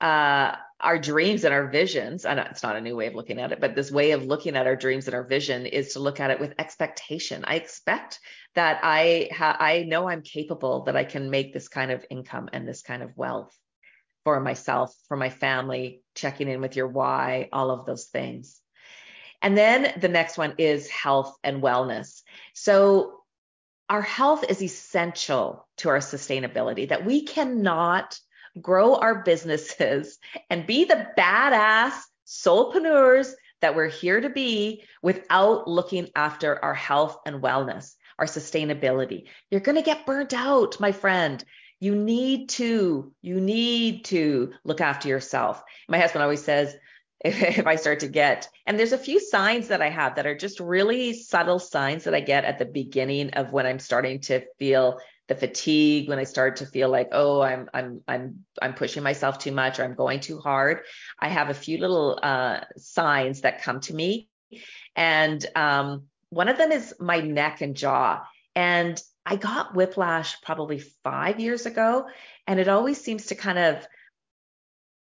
[0.01, 3.53] uh, our dreams and our visions, and it's not a new way of looking at
[3.53, 6.21] it, but this way of looking at our dreams and our vision is to look
[6.21, 7.45] at it with expectation.
[7.47, 8.21] I expect
[8.55, 12.51] that I ha- I know I'm capable that I can make this kind of income
[12.53, 13.57] and this kind of wealth
[14.25, 18.61] for myself, for my family, checking in with your why, all of those things.
[19.43, 22.23] And then the next one is health and wellness.
[22.55, 23.21] So
[23.89, 28.19] our health is essential to our sustainability that we cannot
[28.61, 30.19] grow our businesses,
[30.51, 31.93] and be the badass
[32.27, 39.25] soulpreneurs that we're here to be without looking after our health and wellness, our sustainability.
[39.51, 41.43] You're going to get burnt out, my friend.
[41.81, 45.63] You need to, you need to look after yourself.
[45.89, 46.77] My husband always says,
[47.25, 50.27] if, if I start to get, and there's a few signs that I have that
[50.27, 54.21] are just really subtle signs that I get at the beginning of when I'm starting
[54.23, 58.75] to feel the fatigue when i start to feel like oh i'm i'm i'm i'm
[58.75, 60.81] pushing myself too much or i'm going too hard
[61.19, 64.29] i have a few little uh, signs that come to me
[64.97, 68.23] and um, one of them is my neck and jaw.
[68.55, 72.07] And I got whiplash probably five years ago.
[72.47, 73.87] And it always seems to kind of,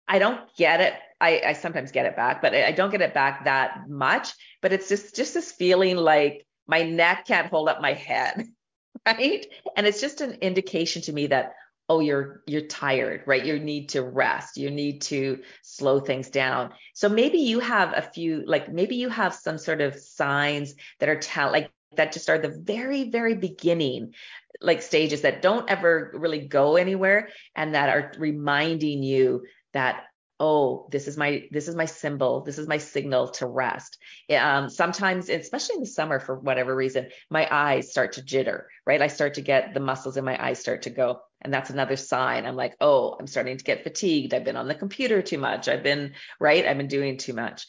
[0.07, 0.93] I don't get it.
[1.19, 4.33] I, I sometimes get it back, but I don't get it back that much.
[4.61, 8.45] But it's just just this feeling like my neck can't hold up my head,
[9.07, 9.45] right?
[9.75, 11.53] And it's just an indication to me that
[11.89, 13.45] oh you're you're tired right?
[13.45, 14.57] You need to rest.
[14.57, 16.73] You need to slow things down.
[16.93, 21.09] So maybe you have a few like maybe you have some sort of signs that
[21.09, 24.13] are tell like that just are the very very beginning
[24.61, 30.05] like stages that don't ever really go anywhere and that are reminding you that
[30.43, 33.97] oh this is my this is my symbol this is my signal to rest.
[34.29, 39.01] Um, sometimes especially in the summer for whatever reason my eyes start to jitter right?
[39.01, 41.95] I start to get the muscles in my eyes start to go and that's another
[41.95, 42.45] sign.
[42.45, 44.33] I'm like oh i'm starting to get fatigued.
[44.33, 45.69] I've been on the computer too much.
[45.69, 46.65] I've been right?
[46.65, 47.65] I've been doing too much.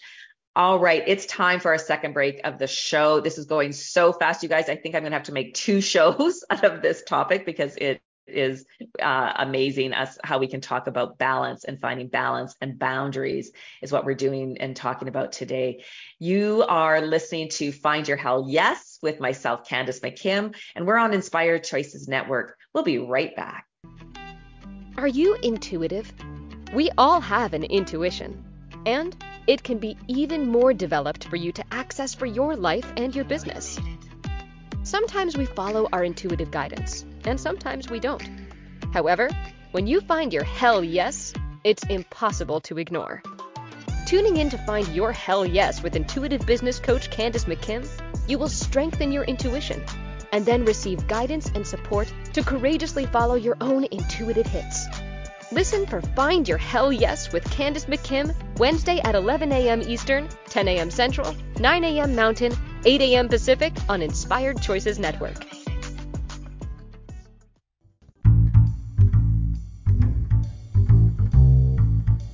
[0.56, 3.18] All right, it's time for our second break of the show.
[3.18, 4.68] This is going so fast, you guys.
[4.68, 7.76] I think I'm going to have to make two shows out of this topic because
[7.76, 8.64] it is
[9.00, 13.92] uh, amazing us how we can talk about balance and finding balance and boundaries is
[13.92, 15.84] what we're doing and talking about today.
[16.18, 21.14] You are listening to Find Your Hell Yes with myself, Candace McKim, and we're on
[21.14, 22.56] Inspired Choices Network.
[22.72, 23.66] We'll be right back.
[24.96, 26.12] Are you intuitive?
[26.72, 28.44] We all have an intuition,
[28.86, 33.14] and it can be even more developed for you to access for your life and
[33.14, 33.78] your business.
[34.84, 38.22] Sometimes we follow our intuitive guidance, and sometimes we don't.
[38.92, 39.30] However,
[39.72, 41.32] when you find your hell yes,
[41.64, 43.22] it's impossible to ignore.
[44.06, 47.88] Tuning in to find your hell yes with intuitive business coach Candace McKim,
[48.28, 49.82] you will strengthen your intuition
[50.32, 54.86] and then receive guidance and support to courageously follow your own intuitive hits.
[55.52, 59.82] Listen for Find Your Hell Yes with Candace McKim, Wednesday at 11 a.m.
[59.82, 60.90] Eastern, 10 a.m.
[60.90, 62.14] Central, 9 a.m.
[62.14, 62.52] Mountain,
[62.84, 63.28] 8 a.m.
[63.28, 65.44] Pacific on Inspired Choices Network.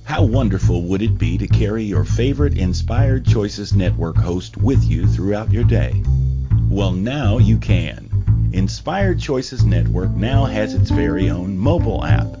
[0.05, 5.07] How wonderful would it be to carry your favorite Inspired Choices Network host with you
[5.07, 6.03] throughout your day?
[6.69, 8.49] Well, now you can.
[8.53, 12.40] Inspired Choices Network now has its very own mobile app.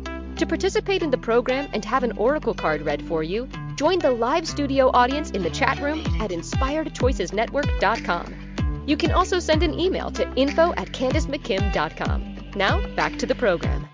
[0.41, 4.09] To participate in the program and have an oracle card read for you, join the
[4.09, 8.83] live studio audience in the chat room at inspiredchoicesnetwork.com.
[8.87, 12.53] You can also send an email to info at candacemckim.com.
[12.55, 13.87] Now, back to the program.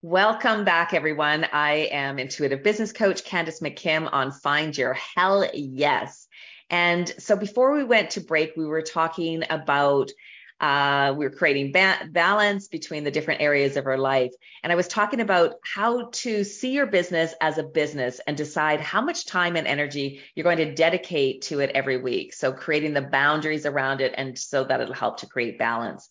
[0.00, 1.44] Welcome back, everyone.
[1.52, 6.28] I am intuitive business coach Candace McKim on Find Your Hell Yes.
[6.70, 10.12] And so before we went to break, we were talking about
[10.60, 14.32] uh, we are creating ba- balance between the different areas of our life.
[14.62, 18.80] And I was talking about how to see your business as a business and decide
[18.80, 22.34] how much time and energy you're going to dedicate to it every week.
[22.34, 26.08] So creating the boundaries around it and so that it'll help to create balance.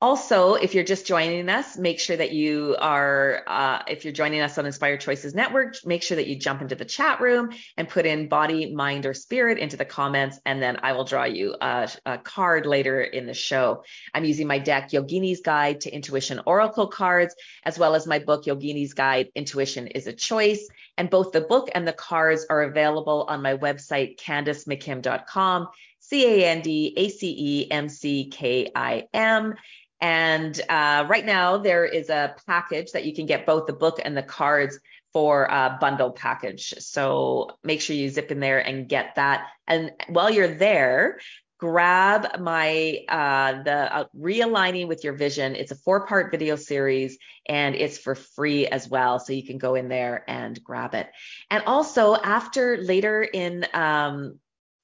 [0.00, 4.40] Also, if you're just joining us, make sure that you are, uh, if you're joining
[4.40, 7.88] us on Inspired Choices Network, make sure that you jump into the chat room and
[7.88, 11.56] put in body, mind, or spirit into the comments, and then I will draw you
[11.60, 13.82] a, a card later in the show.
[14.14, 17.34] I'm using my deck, Yogini's Guide to Intuition Oracle cards,
[17.64, 20.68] as well as my book, Yogini's Guide Intuition is a Choice.
[20.96, 25.68] And both the book and the cards are available on my website, candacemckim.com.
[26.00, 29.54] C A N D A C E M C K I M.
[30.00, 34.00] And uh, right now, there is a package that you can get both the book
[34.04, 34.78] and the cards
[35.12, 36.74] for a bundle package.
[36.78, 39.48] So make sure you zip in there and get that.
[39.66, 41.18] And while you're there,
[41.58, 45.56] grab my uh, the uh, realigning with your vision.
[45.56, 47.18] It's a four part video series
[47.48, 49.18] and it's for free as well.
[49.18, 51.08] So you can go in there and grab it.
[51.50, 54.38] And also after later in um,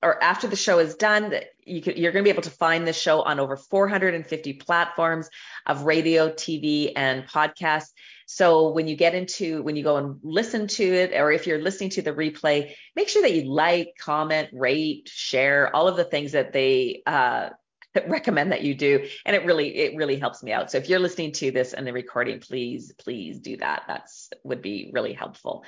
[0.05, 1.35] or after the show is done,
[1.65, 5.31] you can, you're going to be able to find the show on over 450 platforms
[5.67, 7.89] of radio, TV, and podcasts.
[8.27, 11.61] So when you get into, when you go and listen to it, or if you're
[11.61, 16.05] listening to the replay, make sure that you like, comment, rate, share, all of the
[16.05, 17.51] things that they, uh,
[18.07, 19.07] recommend that you do.
[19.25, 20.71] And it really, it really helps me out.
[20.71, 23.85] So if you're listening to this and the recording, please, please do that.
[23.87, 25.65] That's would be really helpful.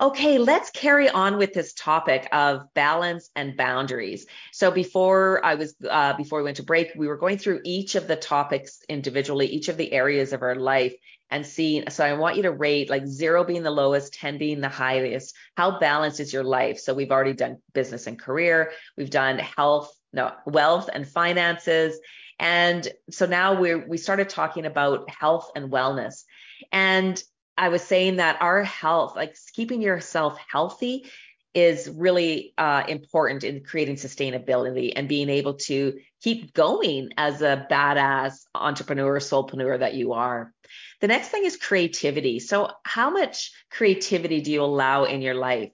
[0.00, 4.26] Okay, let's carry on with this topic of balance and boundaries.
[4.50, 7.94] So before I was, uh, before we went to break, we were going through each
[7.94, 10.94] of the topics individually, each of the areas of our life
[11.30, 11.88] and seeing.
[11.90, 15.32] So I want you to rate like zero being the lowest, 10 being the highest.
[15.56, 16.80] How balanced is your life?
[16.80, 18.72] So we've already done business and career.
[18.96, 22.00] We've done health, no, wealth and finances.
[22.40, 26.24] And so now we're, we started talking about health and wellness.
[26.72, 27.22] And
[27.56, 31.10] I was saying that our health, like keeping yourself healthy,
[31.54, 37.66] is really uh, important in creating sustainability and being able to keep going as a
[37.70, 40.52] badass entrepreneur, soulpreneur that you are.
[41.00, 42.40] The next thing is creativity.
[42.40, 45.70] So, how much creativity do you allow in your life?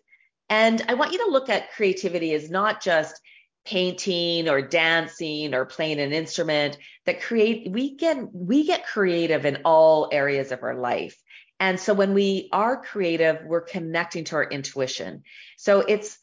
[0.51, 3.19] And I want you to look at creativity as not just
[3.65, 6.77] painting or dancing or playing an instrument
[7.07, 11.17] that create we get we get creative in all areas of our life
[11.61, 15.23] and so when we are creative, we're connecting to our intuition.
[15.59, 16.19] So it's,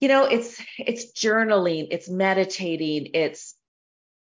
[0.00, 3.56] you know, it's it's journaling, it's meditating, it's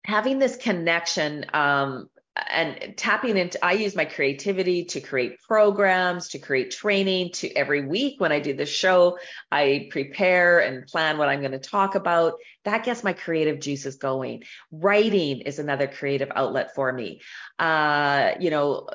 [0.04, 2.10] having this connection um,
[2.50, 7.86] and tapping into i use my creativity to create programs to create training to every
[7.86, 9.16] week when i do the show
[9.52, 12.34] i prepare and plan what i'm going to talk about.
[12.64, 14.44] That gets my creative juices going.
[14.72, 17.20] Writing is another creative outlet for me.
[17.58, 18.88] Uh, you know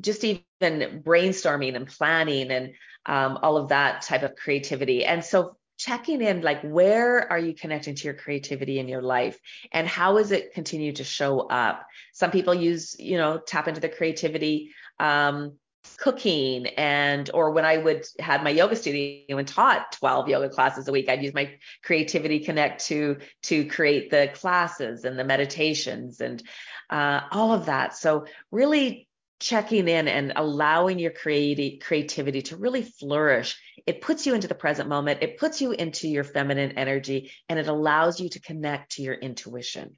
[0.00, 2.72] just even brainstorming and planning and
[3.06, 5.04] um, all of that type of creativity.
[5.04, 9.38] And so checking in like where are you connecting to your creativity in your life?
[9.72, 11.86] And how is it continue to show up?
[12.12, 15.54] Some people use you know tap into the creativity um,
[15.96, 20.86] cooking and or when i would had my yoga studio and taught 12 yoga classes
[20.86, 21.50] a week i'd use my
[21.82, 26.42] creativity connect to to create the classes and the meditations and
[26.90, 27.96] uh, all of that.
[27.96, 29.08] So really
[29.40, 33.58] checking in and allowing your creati- creativity to really flourish.
[33.86, 37.58] It puts you into the present moment, it puts you into your feminine energy, and
[37.58, 39.96] it allows you to connect to your intuition.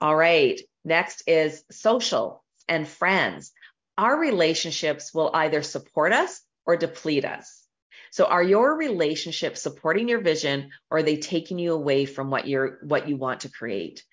[0.00, 3.52] All right, next is social and friends.
[3.98, 7.62] Our relationships will either support us or deplete us.
[8.10, 12.46] So are your relationships supporting your vision or are they taking you away from what
[12.46, 14.04] you're what you want to create?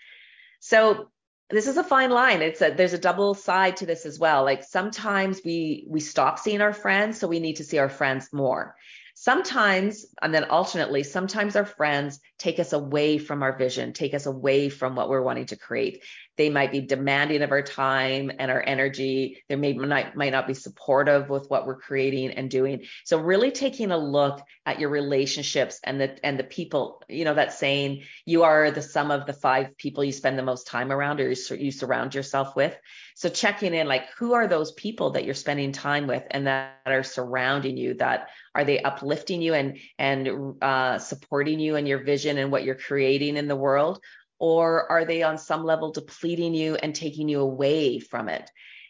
[0.59, 1.11] So
[1.51, 2.41] this is a fine line.
[2.41, 4.43] It's a there's a double side to this as well.
[4.43, 8.31] Like sometimes we we stop seeing our friends so we need to see our friends
[8.31, 8.75] more
[9.21, 14.25] sometimes and then alternately sometimes our friends take us away from our vision take us
[14.25, 16.03] away from what we're wanting to create.
[16.37, 19.43] They might be demanding of our time and our energy.
[19.47, 22.85] They may might, might not be supportive with what we're creating and doing.
[23.03, 27.35] So really taking a look at your relationships and the and the people you know
[27.35, 30.91] that saying you are the sum of the five people you spend the most time
[30.91, 32.75] around or you surround yourself with
[33.21, 36.81] so checking in like who are those people that you're spending time with and that
[36.87, 42.03] are surrounding you that are they uplifting you and and uh, supporting you and your
[42.03, 44.01] vision and what you're creating in the world
[44.39, 48.49] or are they on some level depleting you and taking you away from it?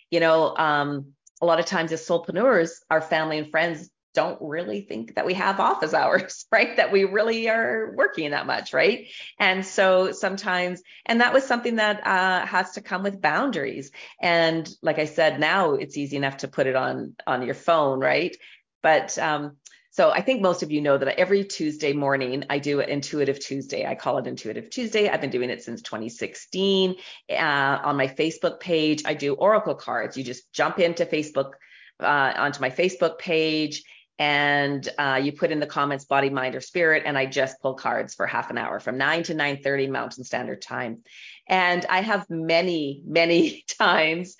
[0.10, 1.08] You know, um,
[1.42, 5.34] a lot of times as soulpreneurs, our family and friends don't really think that we
[5.36, 6.76] have office hours, right?
[6.78, 9.08] That we really are working that much, right?
[9.40, 13.92] And so sometimes, and that was something that uh, has to come with boundaries.
[14.22, 18.00] And like I said, now it's easy enough to put it on on your phone,
[18.00, 18.36] right?
[18.82, 19.58] But um,
[19.94, 23.86] so I think most of you know that every Tuesday morning I do Intuitive Tuesday.
[23.86, 25.10] I call it Intuitive Tuesday.
[25.10, 26.96] I've been doing it since 2016.
[27.30, 30.16] Uh, on my Facebook page, I do oracle cards.
[30.16, 31.52] You just jump into Facebook,
[32.00, 33.84] uh, onto my Facebook page,
[34.22, 37.74] and uh, you put in the comments body mind or spirit and i just pull
[37.74, 41.00] cards for half an hour from 9 to 9.30 mountain standard time.
[41.48, 44.38] And i have many many times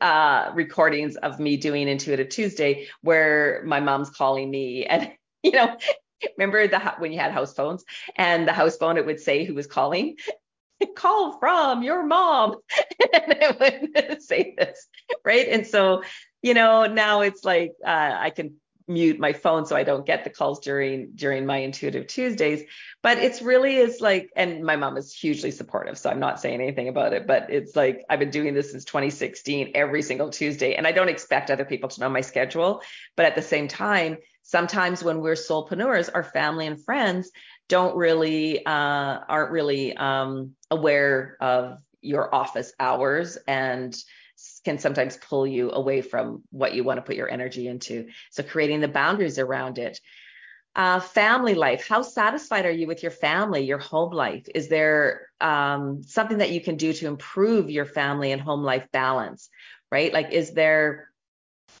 [0.00, 5.12] uh, recordings of me doing intuitive tuesday where my mom's calling me and
[5.42, 5.76] you know
[6.38, 7.84] remember the when you had house phones
[8.16, 10.16] and the house phone it would say who was calling?
[10.96, 12.54] Call from your mom.
[13.12, 14.86] And it would say this
[15.22, 15.48] right?
[15.48, 16.02] And so
[16.40, 18.54] you know now it's like uh, i can
[18.88, 22.62] mute my phone so I don't get the calls during during my intuitive Tuesdays.
[23.02, 26.60] But it's really is like, and my mom is hugely supportive, so I'm not saying
[26.60, 27.26] anything about it.
[27.26, 31.08] But it's like I've been doing this since 2016 every single Tuesday, and I don't
[31.08, 32.82] expect other people to know my schedule.
[33.16, 37.30] But at the same time, sometimes when we're soulpreneurs, our family and friends
[37.68, 38.70] don't really uh,
[39.28, 43.94] aren't really um, aware of your office hours and
[44.68, 48.08] can sometimes pull you away from what you want to put your energy into.
[48.30, 49.98] So creating the boundaries around it.
[50.76, 51.88] Uh, family life.
[51.88, 54.46] How satisfied are you with your family, your home life?
[54.54, 58.86] Is there um, something that you can do to improve your family and home life
[58.92, 59.48] balance?
[59.90, 60.12] Right?
[60.12, 61.08] Like, is there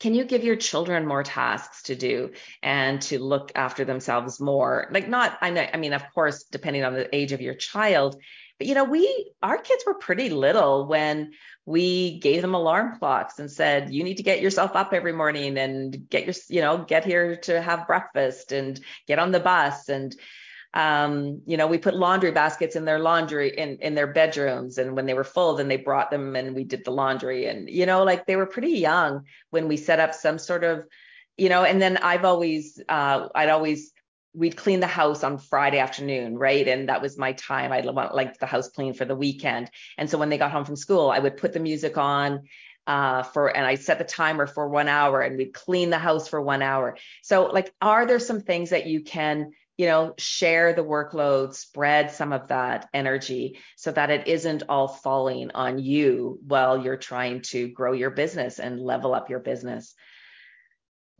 [0.00, 2.32] can you give your children more tasks to do
[2.62, 6.84] and to look after themselves more like not i know i mean of course depending
[6.84, 8.14] on the age of your child
[8.58, 11.32] but you know we our kids were pretty little when
[11.68, 15.58] we gave them alarm clocks and said you need to get yourself up every morning
[15.58, 19.90] and get your you know get here to have breakfast and get on the bus
[19.90, 20.16] and
[20.74, 24.94] um, you know, we put laundry baskets in their laundry in in their bedrooms, and
[24.94, 27.46] when they were full, then they brought them and we did the laundry.
[27.46, 30.84] And you know, like they were pretty young when we set up some sort of,
[31.38, 31.64] you know.
[31.64, 33.92] And then I've always, uh, I'd always
[34.34, 36.66] we'd clean the house on Friday afternoon, right?
[36.66, 37.72] And that was my time.
[37.72, 39.70] I'd want like the house clean for the weekend.
[39.96, 42.44] And so when they got home from school, I would put the music on
[42.86, 46.28] uh, for, and I set the timer for one hour and we'd clean the house
[46.28, 46.96] for one hour.
[47.22, 52.10] So like, are there some things that you can you know, share the workload, spread
[52.10, 57.42] some of that energy so that it isn't all falling on you while you're trying
[57.42, 59.94] to grow your business and level up your business.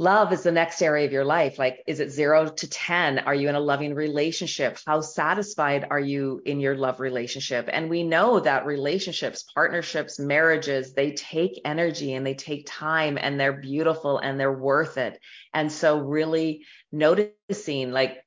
[0.00, 1.58] Love is the next area of your life.
[1.58, 3.18] Like, is it zero to 10?
[3.18, 4.78] Are you in a loving relationship?
[4.86, 7.68] How satisfied are you in your love relationship?
[7.72, 13.40] And we know that relationships, partnerships, marriages, they take energy and they take time and
[13.40, 15.18] they're beautiful and they're worth it.
[15.52, 18.24] And so, really noticing, like,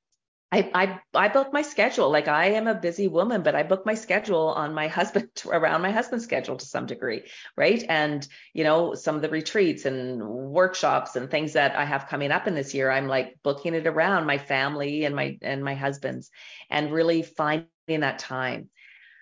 [0.54, 2.10] I, I I book my schedule.
[2.10, 5.82] Like I am a busy woman, but I book my schedule on my husband around
[5.82, 7.24] my husband's schedule to some degree,
[7.56, 7.84] right?
[7.88, 12.32] And you know, some of the retreats and workshops and things that I have coming
[12.32, 15.76] up in this year, I'm like booking it around my family and my and my
[15.76, 16.30] husband's,
[16.70, 18.70] and really finding that time.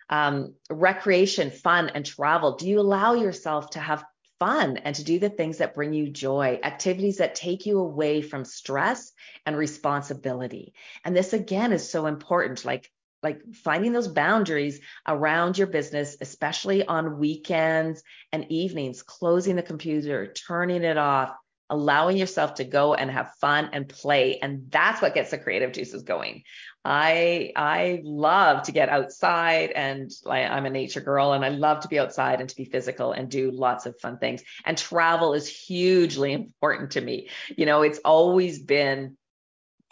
[0.09, 2.55] Um, recreation, fun, and travel.
[2.55, 4.03] Do you allow yourself to have
[4.39, 8.21] fun and to do the things that bring you joy, activities that take you away
[8.21, 9.11] from stress
[9.45, 10.73] and responsibility.
[11.03, 12.89] And this again is so important like
[13.21, 20.31] like finding those boundaries around your business, especially on weekends and evenings, closing the computer,
[20.31, 21.35] turning it off,
[21.69, 24.39] allowing yourself to go and have fun and play.
[24.39, 26.43] And that's what gets the creative juices going.
[26.85, 31.89] I i love to get outside and i'm a nature girl and i love to
[31.89, 34.43] be outside and to be physical and do lots of fun things.
[34.63, 37.29] And travel is hugely important to me.
[37.55, 39.17] You know it's always been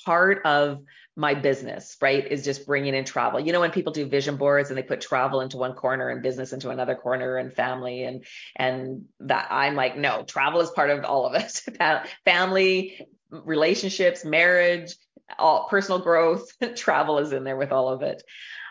[0.05, 0.79] part of
[1.17, 3.39] my business, right, is just bringing in travel.
[3.39, 6.21] You know, when people do vision boards and they put travel into one corner and
[6.21, 8.23] business into another corner and family and
[8.55, 11.63] and that I'm like, no, travel is part of all of it.
[12.25, 14.93] family, relationships, marriage,
[15.39, 18.21] all personal growth, travel is in there with all of it.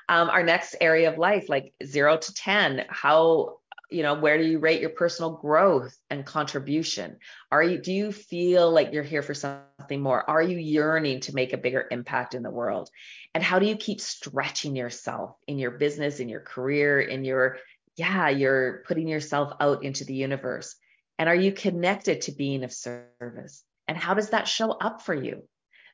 [0.08, 3.56] Um, our next area of life, like zero to 10, how
[3.88, 7.18] you know where do you rate your personal growth and contribution?
[7.50, 10.28] Are you do you feel like you're here for something more?
[10.28, 12.90] Are you yearning to make a bigger impact in the world?
[13.34, 17.58] And how do you keep stretching yourself in your business in your career in your
[17.96, 20.74] yeah you're putting yourself out into the universe?
[21.18, 23.62] And are you connected to being of service?
[23.88, 25.44] And how does that show up for you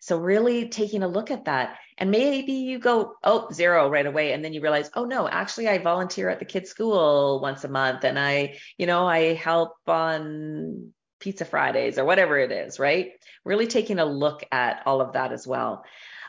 [0.03, 4.33] so really taking a look at that and maybe you go, oh, zero right away.
[4.33, 7.69] And then you realize, oh no, actually I volunteer at the kids school once a
[7.69, 13.13] month and I, you know, I help on pizza Fridays or whatever it is, right?
[13.45, 15.85] Really taking a look at all of that as well.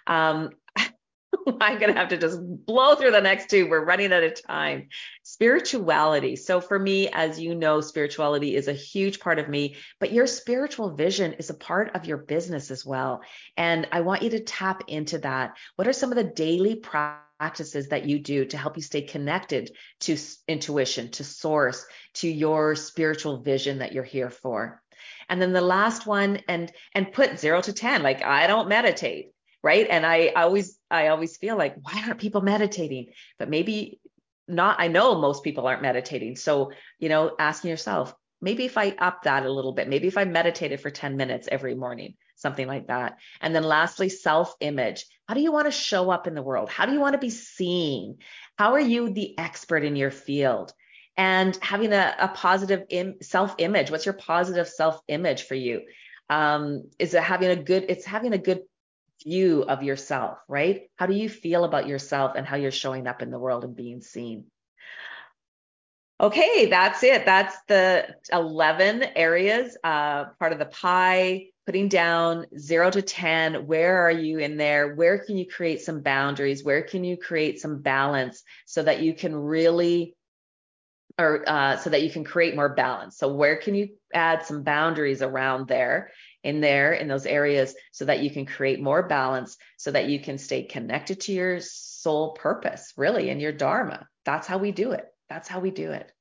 [0.05, 0.51] Um,
[1.61, 3.69] I'm going to have to just blow through the next two.
[3.69, 4.89] We're running out of time.
[5.23, 6.35] Spirituality.
[6.35, 10.27] So, for me, as you know, spirituality is a huge part of me, but your
[10.27, 13.21] spiritual vision is a part of your business as well.
[13.57, 15.57] And I want you to tap into that.
[15.75, 19.71] What are some of the daily practices that you do to help you stay connected
[20.01, 20.17] to
[20.47, 21.85] intuition, to source,
[22.15, 24.81] to your spiritual vision that you're here for?
[25.29, 28.03] And then the last one, and and put zero to 10.
[28.03, 29.33] Like, I don't meditate
[29.63, 29.87] right?
[29.89, 33.13] And i always i always feel like why aren't people meditating?
[33.39, 33.99] But maybe
[34.47, 36.35] not i know most people aren't meditating.
[36.35, 40.17] So you know asking yourself maybe if i up that a little bit maybe if
[40.17, 43.17] i meditated for 10 minutes every morning something like that.
[43.41, 46.69] And then lastly self image how do you want to show up in the world?
[46.69, 48.17] How do you want to be seen?
[48.57, 50.73] How are you the expert in your field?
[51.15, 55.81] And having a, a positive Im- self image what's your positive self image for you?
[56.29, 58.61] Um, is it having a good it's having a good
[59.23, 60.89] view of yourself, right?
[60.95, 63.75] How do you feel about yourself and how you're showing up in the world and
[63.75, 64.45] being seen?
[66.19, 67.25] Okay, that's it.
[67.25, 73.65] That's the 11 areas, uh, part of the pie, putting down zero to 10.
[73.65, 74.95] Where are you in there?
[74.95, 76.63] Where can you create some boundaries?
[76.63, 80.15] Where can you create some balance so that you can really
[81.19, 83.17] or uh, so that you can create more balance.
[83.17, 86.11] So where can you add some boundaries around there
[86.43, 90.19] in there in those areas so that you can create more balance so that you
[90.19, 94.07] can stay connected to your soul purpose really and your dharma.
[94.25, 95.05] That's how we do it.
[95.29, 96.11] That's how we do it.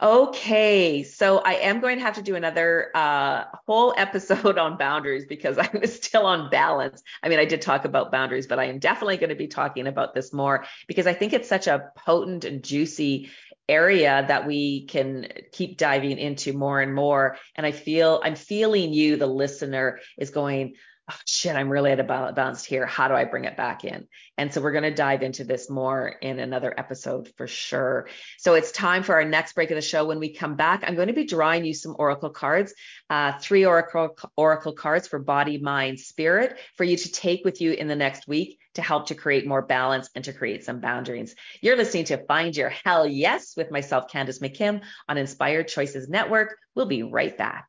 [0.00, 5.26] Okay, so I am going to have to do another uh, whole episode on boundaries
[5.26, 7.02] because I was still on balance.
[7.20, 9.88] I mean, I did talk about boundaries, but I am definitely going to be talking
[9.88, 13.30] about this more because I think it's such a potent and juicy
[13.68, 17.36] area that we can keep diving into more and more.
[17.54, 20.74] And I feel I'm feeling you, the listener, is going,
[21.10, 22.86] oh, shit, I'm really at a balance here.
[22.86, 24.06] How do I bring it back in?
[24.36, 28.08] And so we're going to dive into this more in another episode for sure.
[28.38, 30.06] So it's time for our next break of the show.
[30.06, 32.74] When we come back, I'm going to be drawing you some oracle cards,
[33.10, 37.72] uh, three oracle oracle cards for body, mind, spirit, for you to take with you
[37.72, 41.34] in the next week to help to create more balance and to create some boundaries.
[41.60, 46.56] You're listening to Find Your Hell Yes with myself, Candace McKim, on Inspired Choices Network.
[46.74, 47.66] We'll be right back.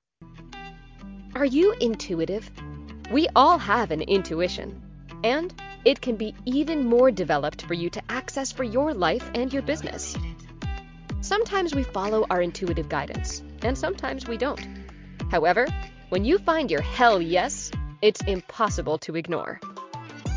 [1.36, 2.50] Are you intuitive?
[3.12, 4.84] We all have an intuition,
[5.24, 5.52] and
[5.84, 9.64] it can be even more developed for you to access for your life and your
[9.64, 10.16] business.
[11.22, 14.62] Sometimes we follow our intuitive guidance, and sometimes we don't.
[15.32, 15.68] However,
[16.10, 17.72] when you find your hell yes,
[18.04, 19.60] it's impossible to ignore.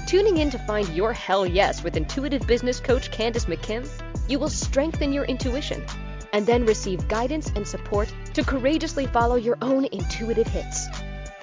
[0.06, 3.86] Tuning in to find your hell yes with intuitive business coach Candace McKim,
[4.28, 5.84] you will strengthen your intuition
[6.32, 10.88] and then receive guidance and support to courageously follow your own intuitive hits.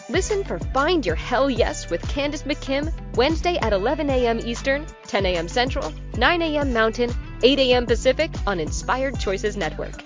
[0.09, 4.39] Listen for Find Your Hell Yes with Candace McKim, Wednesday at 11 a.m.
[4.39, 5.47] Eastern, 10 a.m.
[5.47, 6.73] Central, 9 a.m.
[6.73, 7.85] Mountain, 8 a.m.
[7.85, 10.01] Pacific on Inspired Choices Network.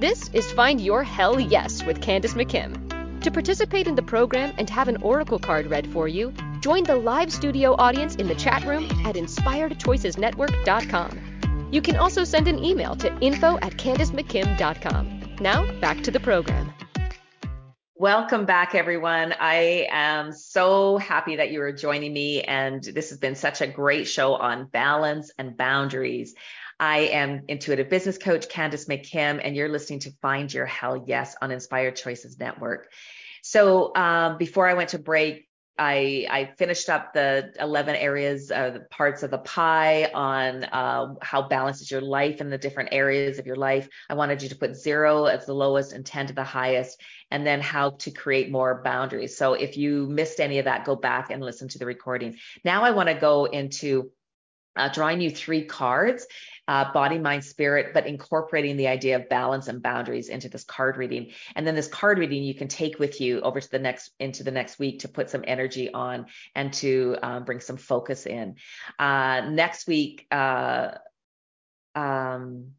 [0.00, 3.20] This is Find Your Hell Yes with Candace McKim.
[3.20, 6.96] To participate in the program and have an oracle card read for you, join the
[6.96, 11.68] live studio audience in the chat room at inspiredchoicesnetwork.com.
[11.70, 15.20] You can also send an email to info at candacemckim.com.
[15.40, 16.71] Now, back to the program.
[18.02, 19.32] Welcome back, everyone.
[19.38, 23.68] I am so happy that you are joining me, and this has been such a
[23.68, 26.34] great show on balance and boundaries.
[26.80, 31.36] I am intuitive business coach Candace McKim, and you're listening to Find Your Hell Yes
[31.40, 32.90] on Inspired Choices Network.
[33.40, 35.46] So, um, before I went to break,
[35.82, 41.14] I, I finished up the 11 areas, of uh, parts of the pie on uh,
[41.20, 43.88] how balanced is your life in the different areas of your life.
[44.08, 47.00] I wanted you to put zero as the lowest and 10 to the highest,
[47.32, 49.36] and then how to create more boundaries.
[49.36, 52.36] So if you missed any of that, go back and listen to the recording.
[52.64, 54.12] Now I want to go into
[54.76, 56.26] uh, drawing you three cards
[56.68, 60.96] uh, body, mind, spirit, but incorporating the idea of balance and boundaries into this card
[60.96, 61.32] reading.
[61.56, 64.44] And then this card reading you can take with you over to the next into
[64.44, 68.56] the next week to put some energy on and to um, bring some focus in.
[68.98, 70.92] Uh, next week, uh,
[71.94, 72.72] um,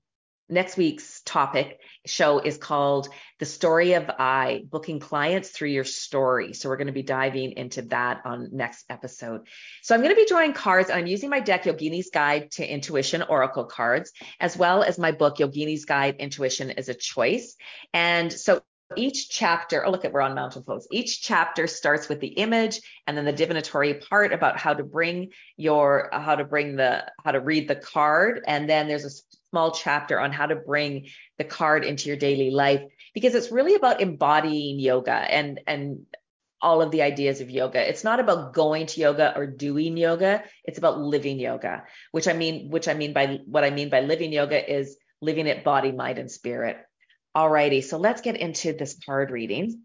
[0.54, 6.54] next week's topic show is called The Story of I, booking clients through your story.
[6.54, 9.48] So we're going to be diving into that on next episode.
[9.82, 10.90] So I'm going to be drawing cards.
[10.90, 15.38] I'm using my deck Yogini's Guide to Intuition Oracle cards, as well as my book
[15.38, 17.56] Yogini's Guide Intuition is a Choice.
[17.94, 18.62] And so
[18.96, 20.88] each chapter, oh, look at we're on mountain flows.
[20.92, 25.30] Each chapter starts with the image and then the divinatory part about how to bring
[25.58, 28.44] your, how to bring the, how to read the card.
[28.46, 32.50] And then there's a small chapter on how to bring the card into your daily
[32.50, 32.82] life
[33.14, 36.08] because it's really about embodying yoga and and
[36.60, 37.88] all of the ideas of yoga.
[37.88, 40.44] It's not about going to yoga or doing yoga.
[40.64, 44.02] It's about living yoga, which I mean, which I mean by what I mean by
[44.02, 46.78] living yoga is living it body, mind, and spirit.
[47.38, 49.84] Alrighty, so let's get into this card reading.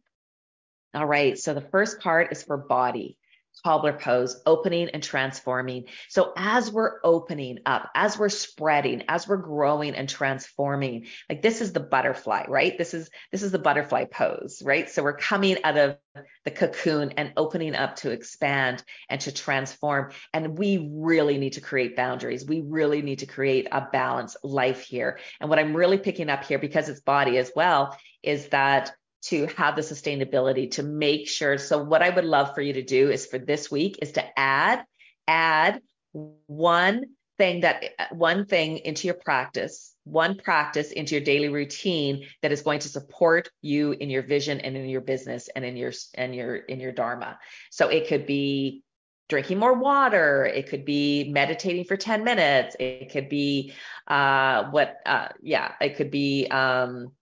[0.94, 3.18] All right, so the first card is for body
[3.64, 5.84] cobbler pose, opening and transforming.
[6.09, 11.61] So as we're opening up, as we're spreading, as we're growing and transforming, like this
[11.61, 12.76] is the butterfly, right?
[12.76, 14.88] This is this is the butterfly pose, right?
[14.88, 15.96] So we're coming out of
[16.44, 20.12] the cocoon and opening up to expand and to transform.
[20.32, 22.46] And we really need to create boundaries.
[22.46, 25.18] We really need to create a balanced life here.
[25.40, 29.46] And what I'm really picking up here, because it's body as well, is that to
[29.56, 31.58] have the sustainability to make sure.
[31.58, 34.38] So what I would love for you to do is for this week is to
[34.38, 34.84] add,
[35.26, 35.80] add
[36.12, 37.04] one
[37.36, 42.62] thing that one thing into your practice, one practice into your daily routine that is
[42.62, 46.34] going to support you in your vision and in your business and in your and
[46.34, 47.38] your in your dharma.
[47.70, 48.82] So it could be
[49.28, 53.74] drinking more water it could be meditating for 10 minutes it could be
[54.06, 57.12] uh what uh yeah it could be um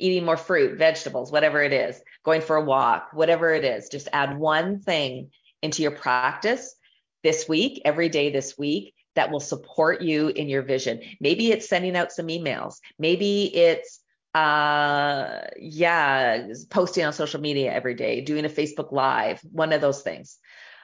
[0.00, 4.08] eating more fruit, vegetables, whatever it is, going for a walk, whatever it is, just
[4.12, 5.30] add one thing
[5.62, 6.74] into your practice
[7.22, 11.00] this week, every day this week that will support you in your vision.
[11.20, 12.76] Maybe it's sending out some emails.
[12.98, 14.00] Maybe it's
[14.32, 20.02] uh yeah posting on social media every day doing a facebook live one of those
[20.02, 20.38] things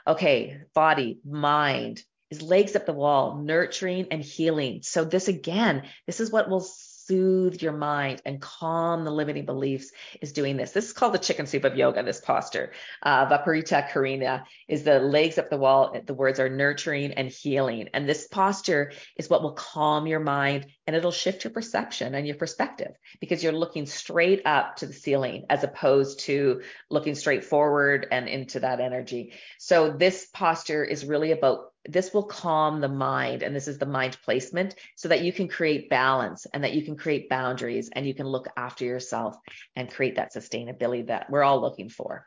[0.04, 2.02] okay body mind
[2.32, 6.66] is legs up the wall nurturing and healing so this again this is what will
[7.06, 10.72] soothe your mind and calm the limiting beliefs is doing this.
[10.72, 12.72] This is called the chicken soup of yoga, this posture.
[13.02, 15.96] Uh, Viparita Karani is the legs up the wall.
[16.04, 17.88] The words are nurturing and healing.
[17.94, 22.26] And this posture is what will calm your mind and it'll shift your perception and
[22.26, 27.44] your perspective because you're looking straight up to the ceiling as opposed to looking straight
[27.44, 29.32] forward and into that energy.
[29.58, 33.86] So this posture is really about this will calm the mind and this is the
[33.86, 38.06] mind placement so that you can create balance and that you can create boundaries and
[38.06, 39.36] you can look after yourself
[39.74, 42.26] and create that sustainability that we're all looking for.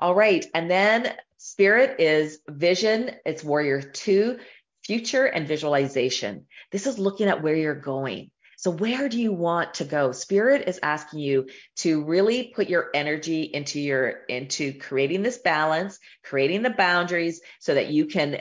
[0.00, 4.38] All right and then spirit is vision it's warrior 2
[4.84, 6.46] future and visualization.
[6.72, 8.30] This is looking at where you're going.
[8.56, 10.10] So where do you want to go?
[10.10, 11.46] Spirit is asking you
[11.76, 17.74] to really put your energy into your into creating this balance, creating the boundaries so
[17.74, 18.40] that you can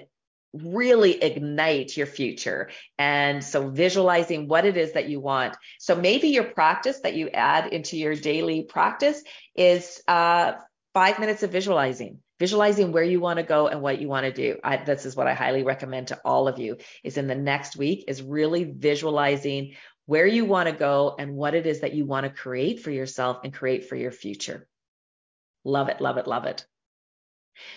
[0.64, 2.70] really ignite your future.
[2.98, 5.56] And so visualizing what it is that you want.
[5.80, 9.22] So maybe your practice that you add into your daily practice
[9.56, 10.54] is uh,
[10.94, 14.32] five minutes of visualizing visualizing where you want to go and what you want to
[14.32, 17.36] do I, this is what i highly recommend to all of you is in the
[17.36, 21.94] next week is really visualizing where you want to go and what it is that
[21.94, 24.68] you want to create for yourself and create for your future
[25.64, 26.66] love it love it love it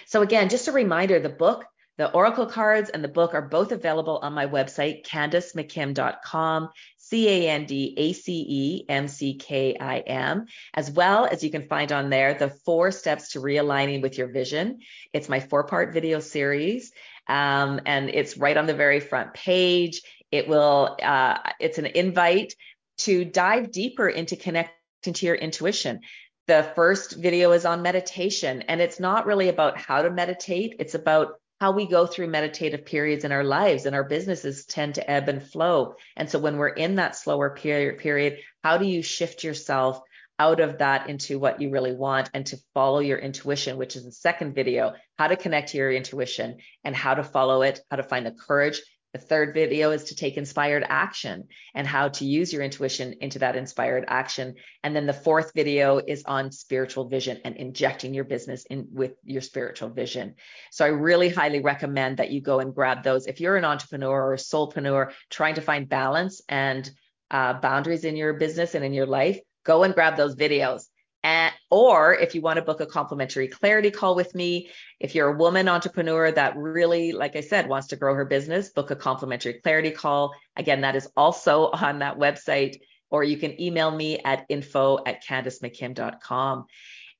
[0.07, 1.64] so again just a reminder the book
[2.01, 7.51] the Oracle cards and the book are both available on my website, candacemckim.com, C A
[7.51, 11.68] N D A C E M C K I M, as well as you can
[11.68, 14.78] find on there the four steps to realigning with your vision.
[15.12, 16.90] It's my four part video series,
[17.28, 20.01] um, and it's right on the very front page.
[20.30, 22.55] It will, uh, it's an invite
[23.01, 26.01] to dive deeper into connecting to your intuition.
[26.46, 30.94] The first video is on meditation, and it's not really about how to meditate, it's
[30.94, 35.11] about how we go through meditative periods in our lives and our businesses tend to
[35.11, 35.94] ebb and flow.
[36.16, 40.00] And so when we're in that slower period, period, how do you shift yourself
[40.38, 44.06] out of that into what you really want and to follow your intuition, which is
[44.06, 47.98] the second video, how to connect to your intuition and how to follow it, how
[47.98, 48.80] to find the courage
[49.12, 53.40] the third video is to take inspired action and how to use your intuition into
[53.40, 54.54] that inspired action.
[54.84, 59.12] And then the fourth video is on spiritual vision and injecting your business in with
[59.24, 60.36] your spiritual vision.
[60.70, 63.26] So I really highly recommend that you go and grab those.
[63.26, 66.88] If you're an entrepreneur or a soulpreneur trying to find balance and
[67.30, 70.84] uh, boundaries in your business and in your life, go and grab those videos.
[71.23, 75.35] And, or if you want to book a complimentary clarity call with me, if you're
[75.35, 78.97] a woman entrepreneur that really, like I said, wants to grow her business, book a
[78.97, 80.33] complimentary clarity call.
[80.57, 82.77] Again, that is also on that website,
[83.11, 86.64] or you can email me at info at candacemckim.com.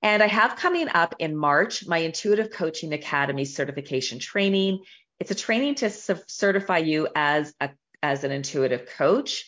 [0.03, 4.83] And I have coming up in March my Intuitive Coaching Academy certification training.
[5.19, 7.71] It's a training to certify you as a
[8.03, 9.45] as an intuitive coach.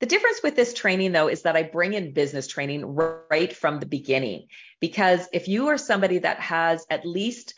[0.00, 3.80] The difference with this training, though, is that I bring in business training right from
[3.80, 4.46] the beginning.
[4.80, 7.54] Because if you are somebody that has at least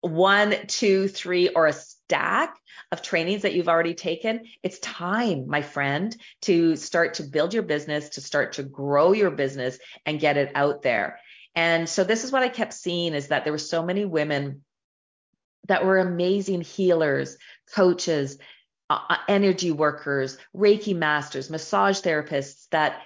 [0.00, 2.56] one, two, three, or a stack
[2.92, 7.62] of trainings that you've already taken, it's time, my friend, to start to build your
[7.62, 11.20] business, to start to grow your business and get it out there.
[11.54, 14.64] And so this is what I kept seeing is that there were so many women
[15.68, 17.38] that were amazing healers,
[17.72, 18.38] coaches,
[18.90, 23.02] uh, uh, energy workers, Reiki masters, massage therapists that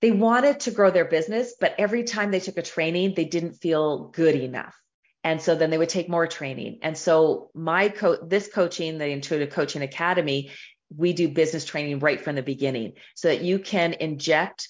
[0.00, 3.54] they wanted to grow their business, but every time they took a training, they didn't
[3.54, 4.74] feel good enough.
[5.24, 6.78] And so then they would take more training.
[6.82, 10.52] And so my co- this coaching, the Intuitive Coaching Academy,
[10.94, 14.68] we do business training right from the beginning so that you can inject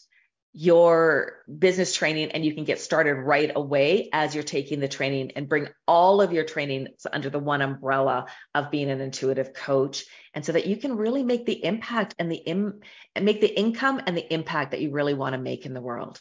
[0.58, 5.32] your business training and you can get started right away as you're taking the training
[5.36, 10.06] and bring all of your training under the one umbrella of being an intuitive coach
[10.32, 12.80] and so that you can really make the impact and the Im-
[13.14, 15.80] and make the income and the impact that you really want to make in the
[15.82, 16.18] world.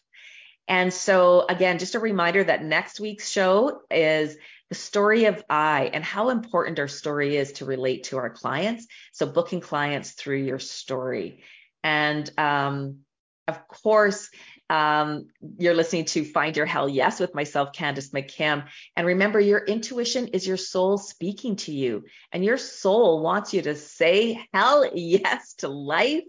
[0.67, 4.36] And so again, just a reminder that next week's show is
[4.67, 8.86] the story of I and how important our story is to relate to our clients.
[9.13, 11.41] So booking clients through your story.
[11.86, 13.05] And um,
[13.48, 14.30] of course,
[14.70, 15.28] um,
[15.58, 18.66] you're listening to Find Your Hell Yes with myself, Candace McKim.
[18.96, 23.62] And remember, your intuition is your soul speaking to you, and your soul wants you
[23.64, 26.24] to say hell yes to life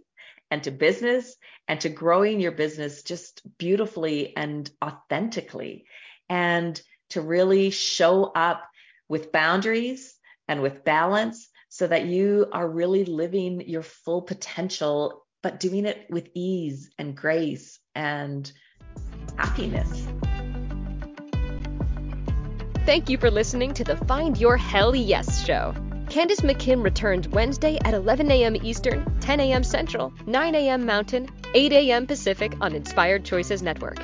[0.50, 1.36] and to business
[1.66, 5.86] and to growing your business just beautifully and authentically,
[6.28, 8.62] and to really show up
[9.08, 10.14] with boundaries
[10.48, 16.06] and with balance so that you are really living your full potential, but doing it
[16.10, 18.50] with ease and grace and
[19.36, 20.06] happiness.
[22.84, 25.74] Thank you for listening to the Find Your Hell Yes show.
[26.08, 28.54] Candace McKim returns Wednesday at 11 a.m.
[28.62, 29.64] Eastern, 10 a.m.
[29.64, 30.86] Central, 9 a.m.
[30.86, 32.06] Mountain, 8 a.m.
[32.06, 33.98] Pacific on Inspired Choices Network.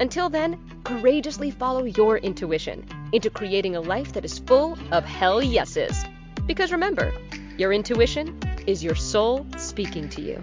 [0.00, 5.42] Until then, courageously follow your intuition into creating a life that is full of hell
[5.42, 6.04] yeses.
[6.46, 7.12] Because remember,
[7.58, 10.42] your intuition is your soul speaking to you.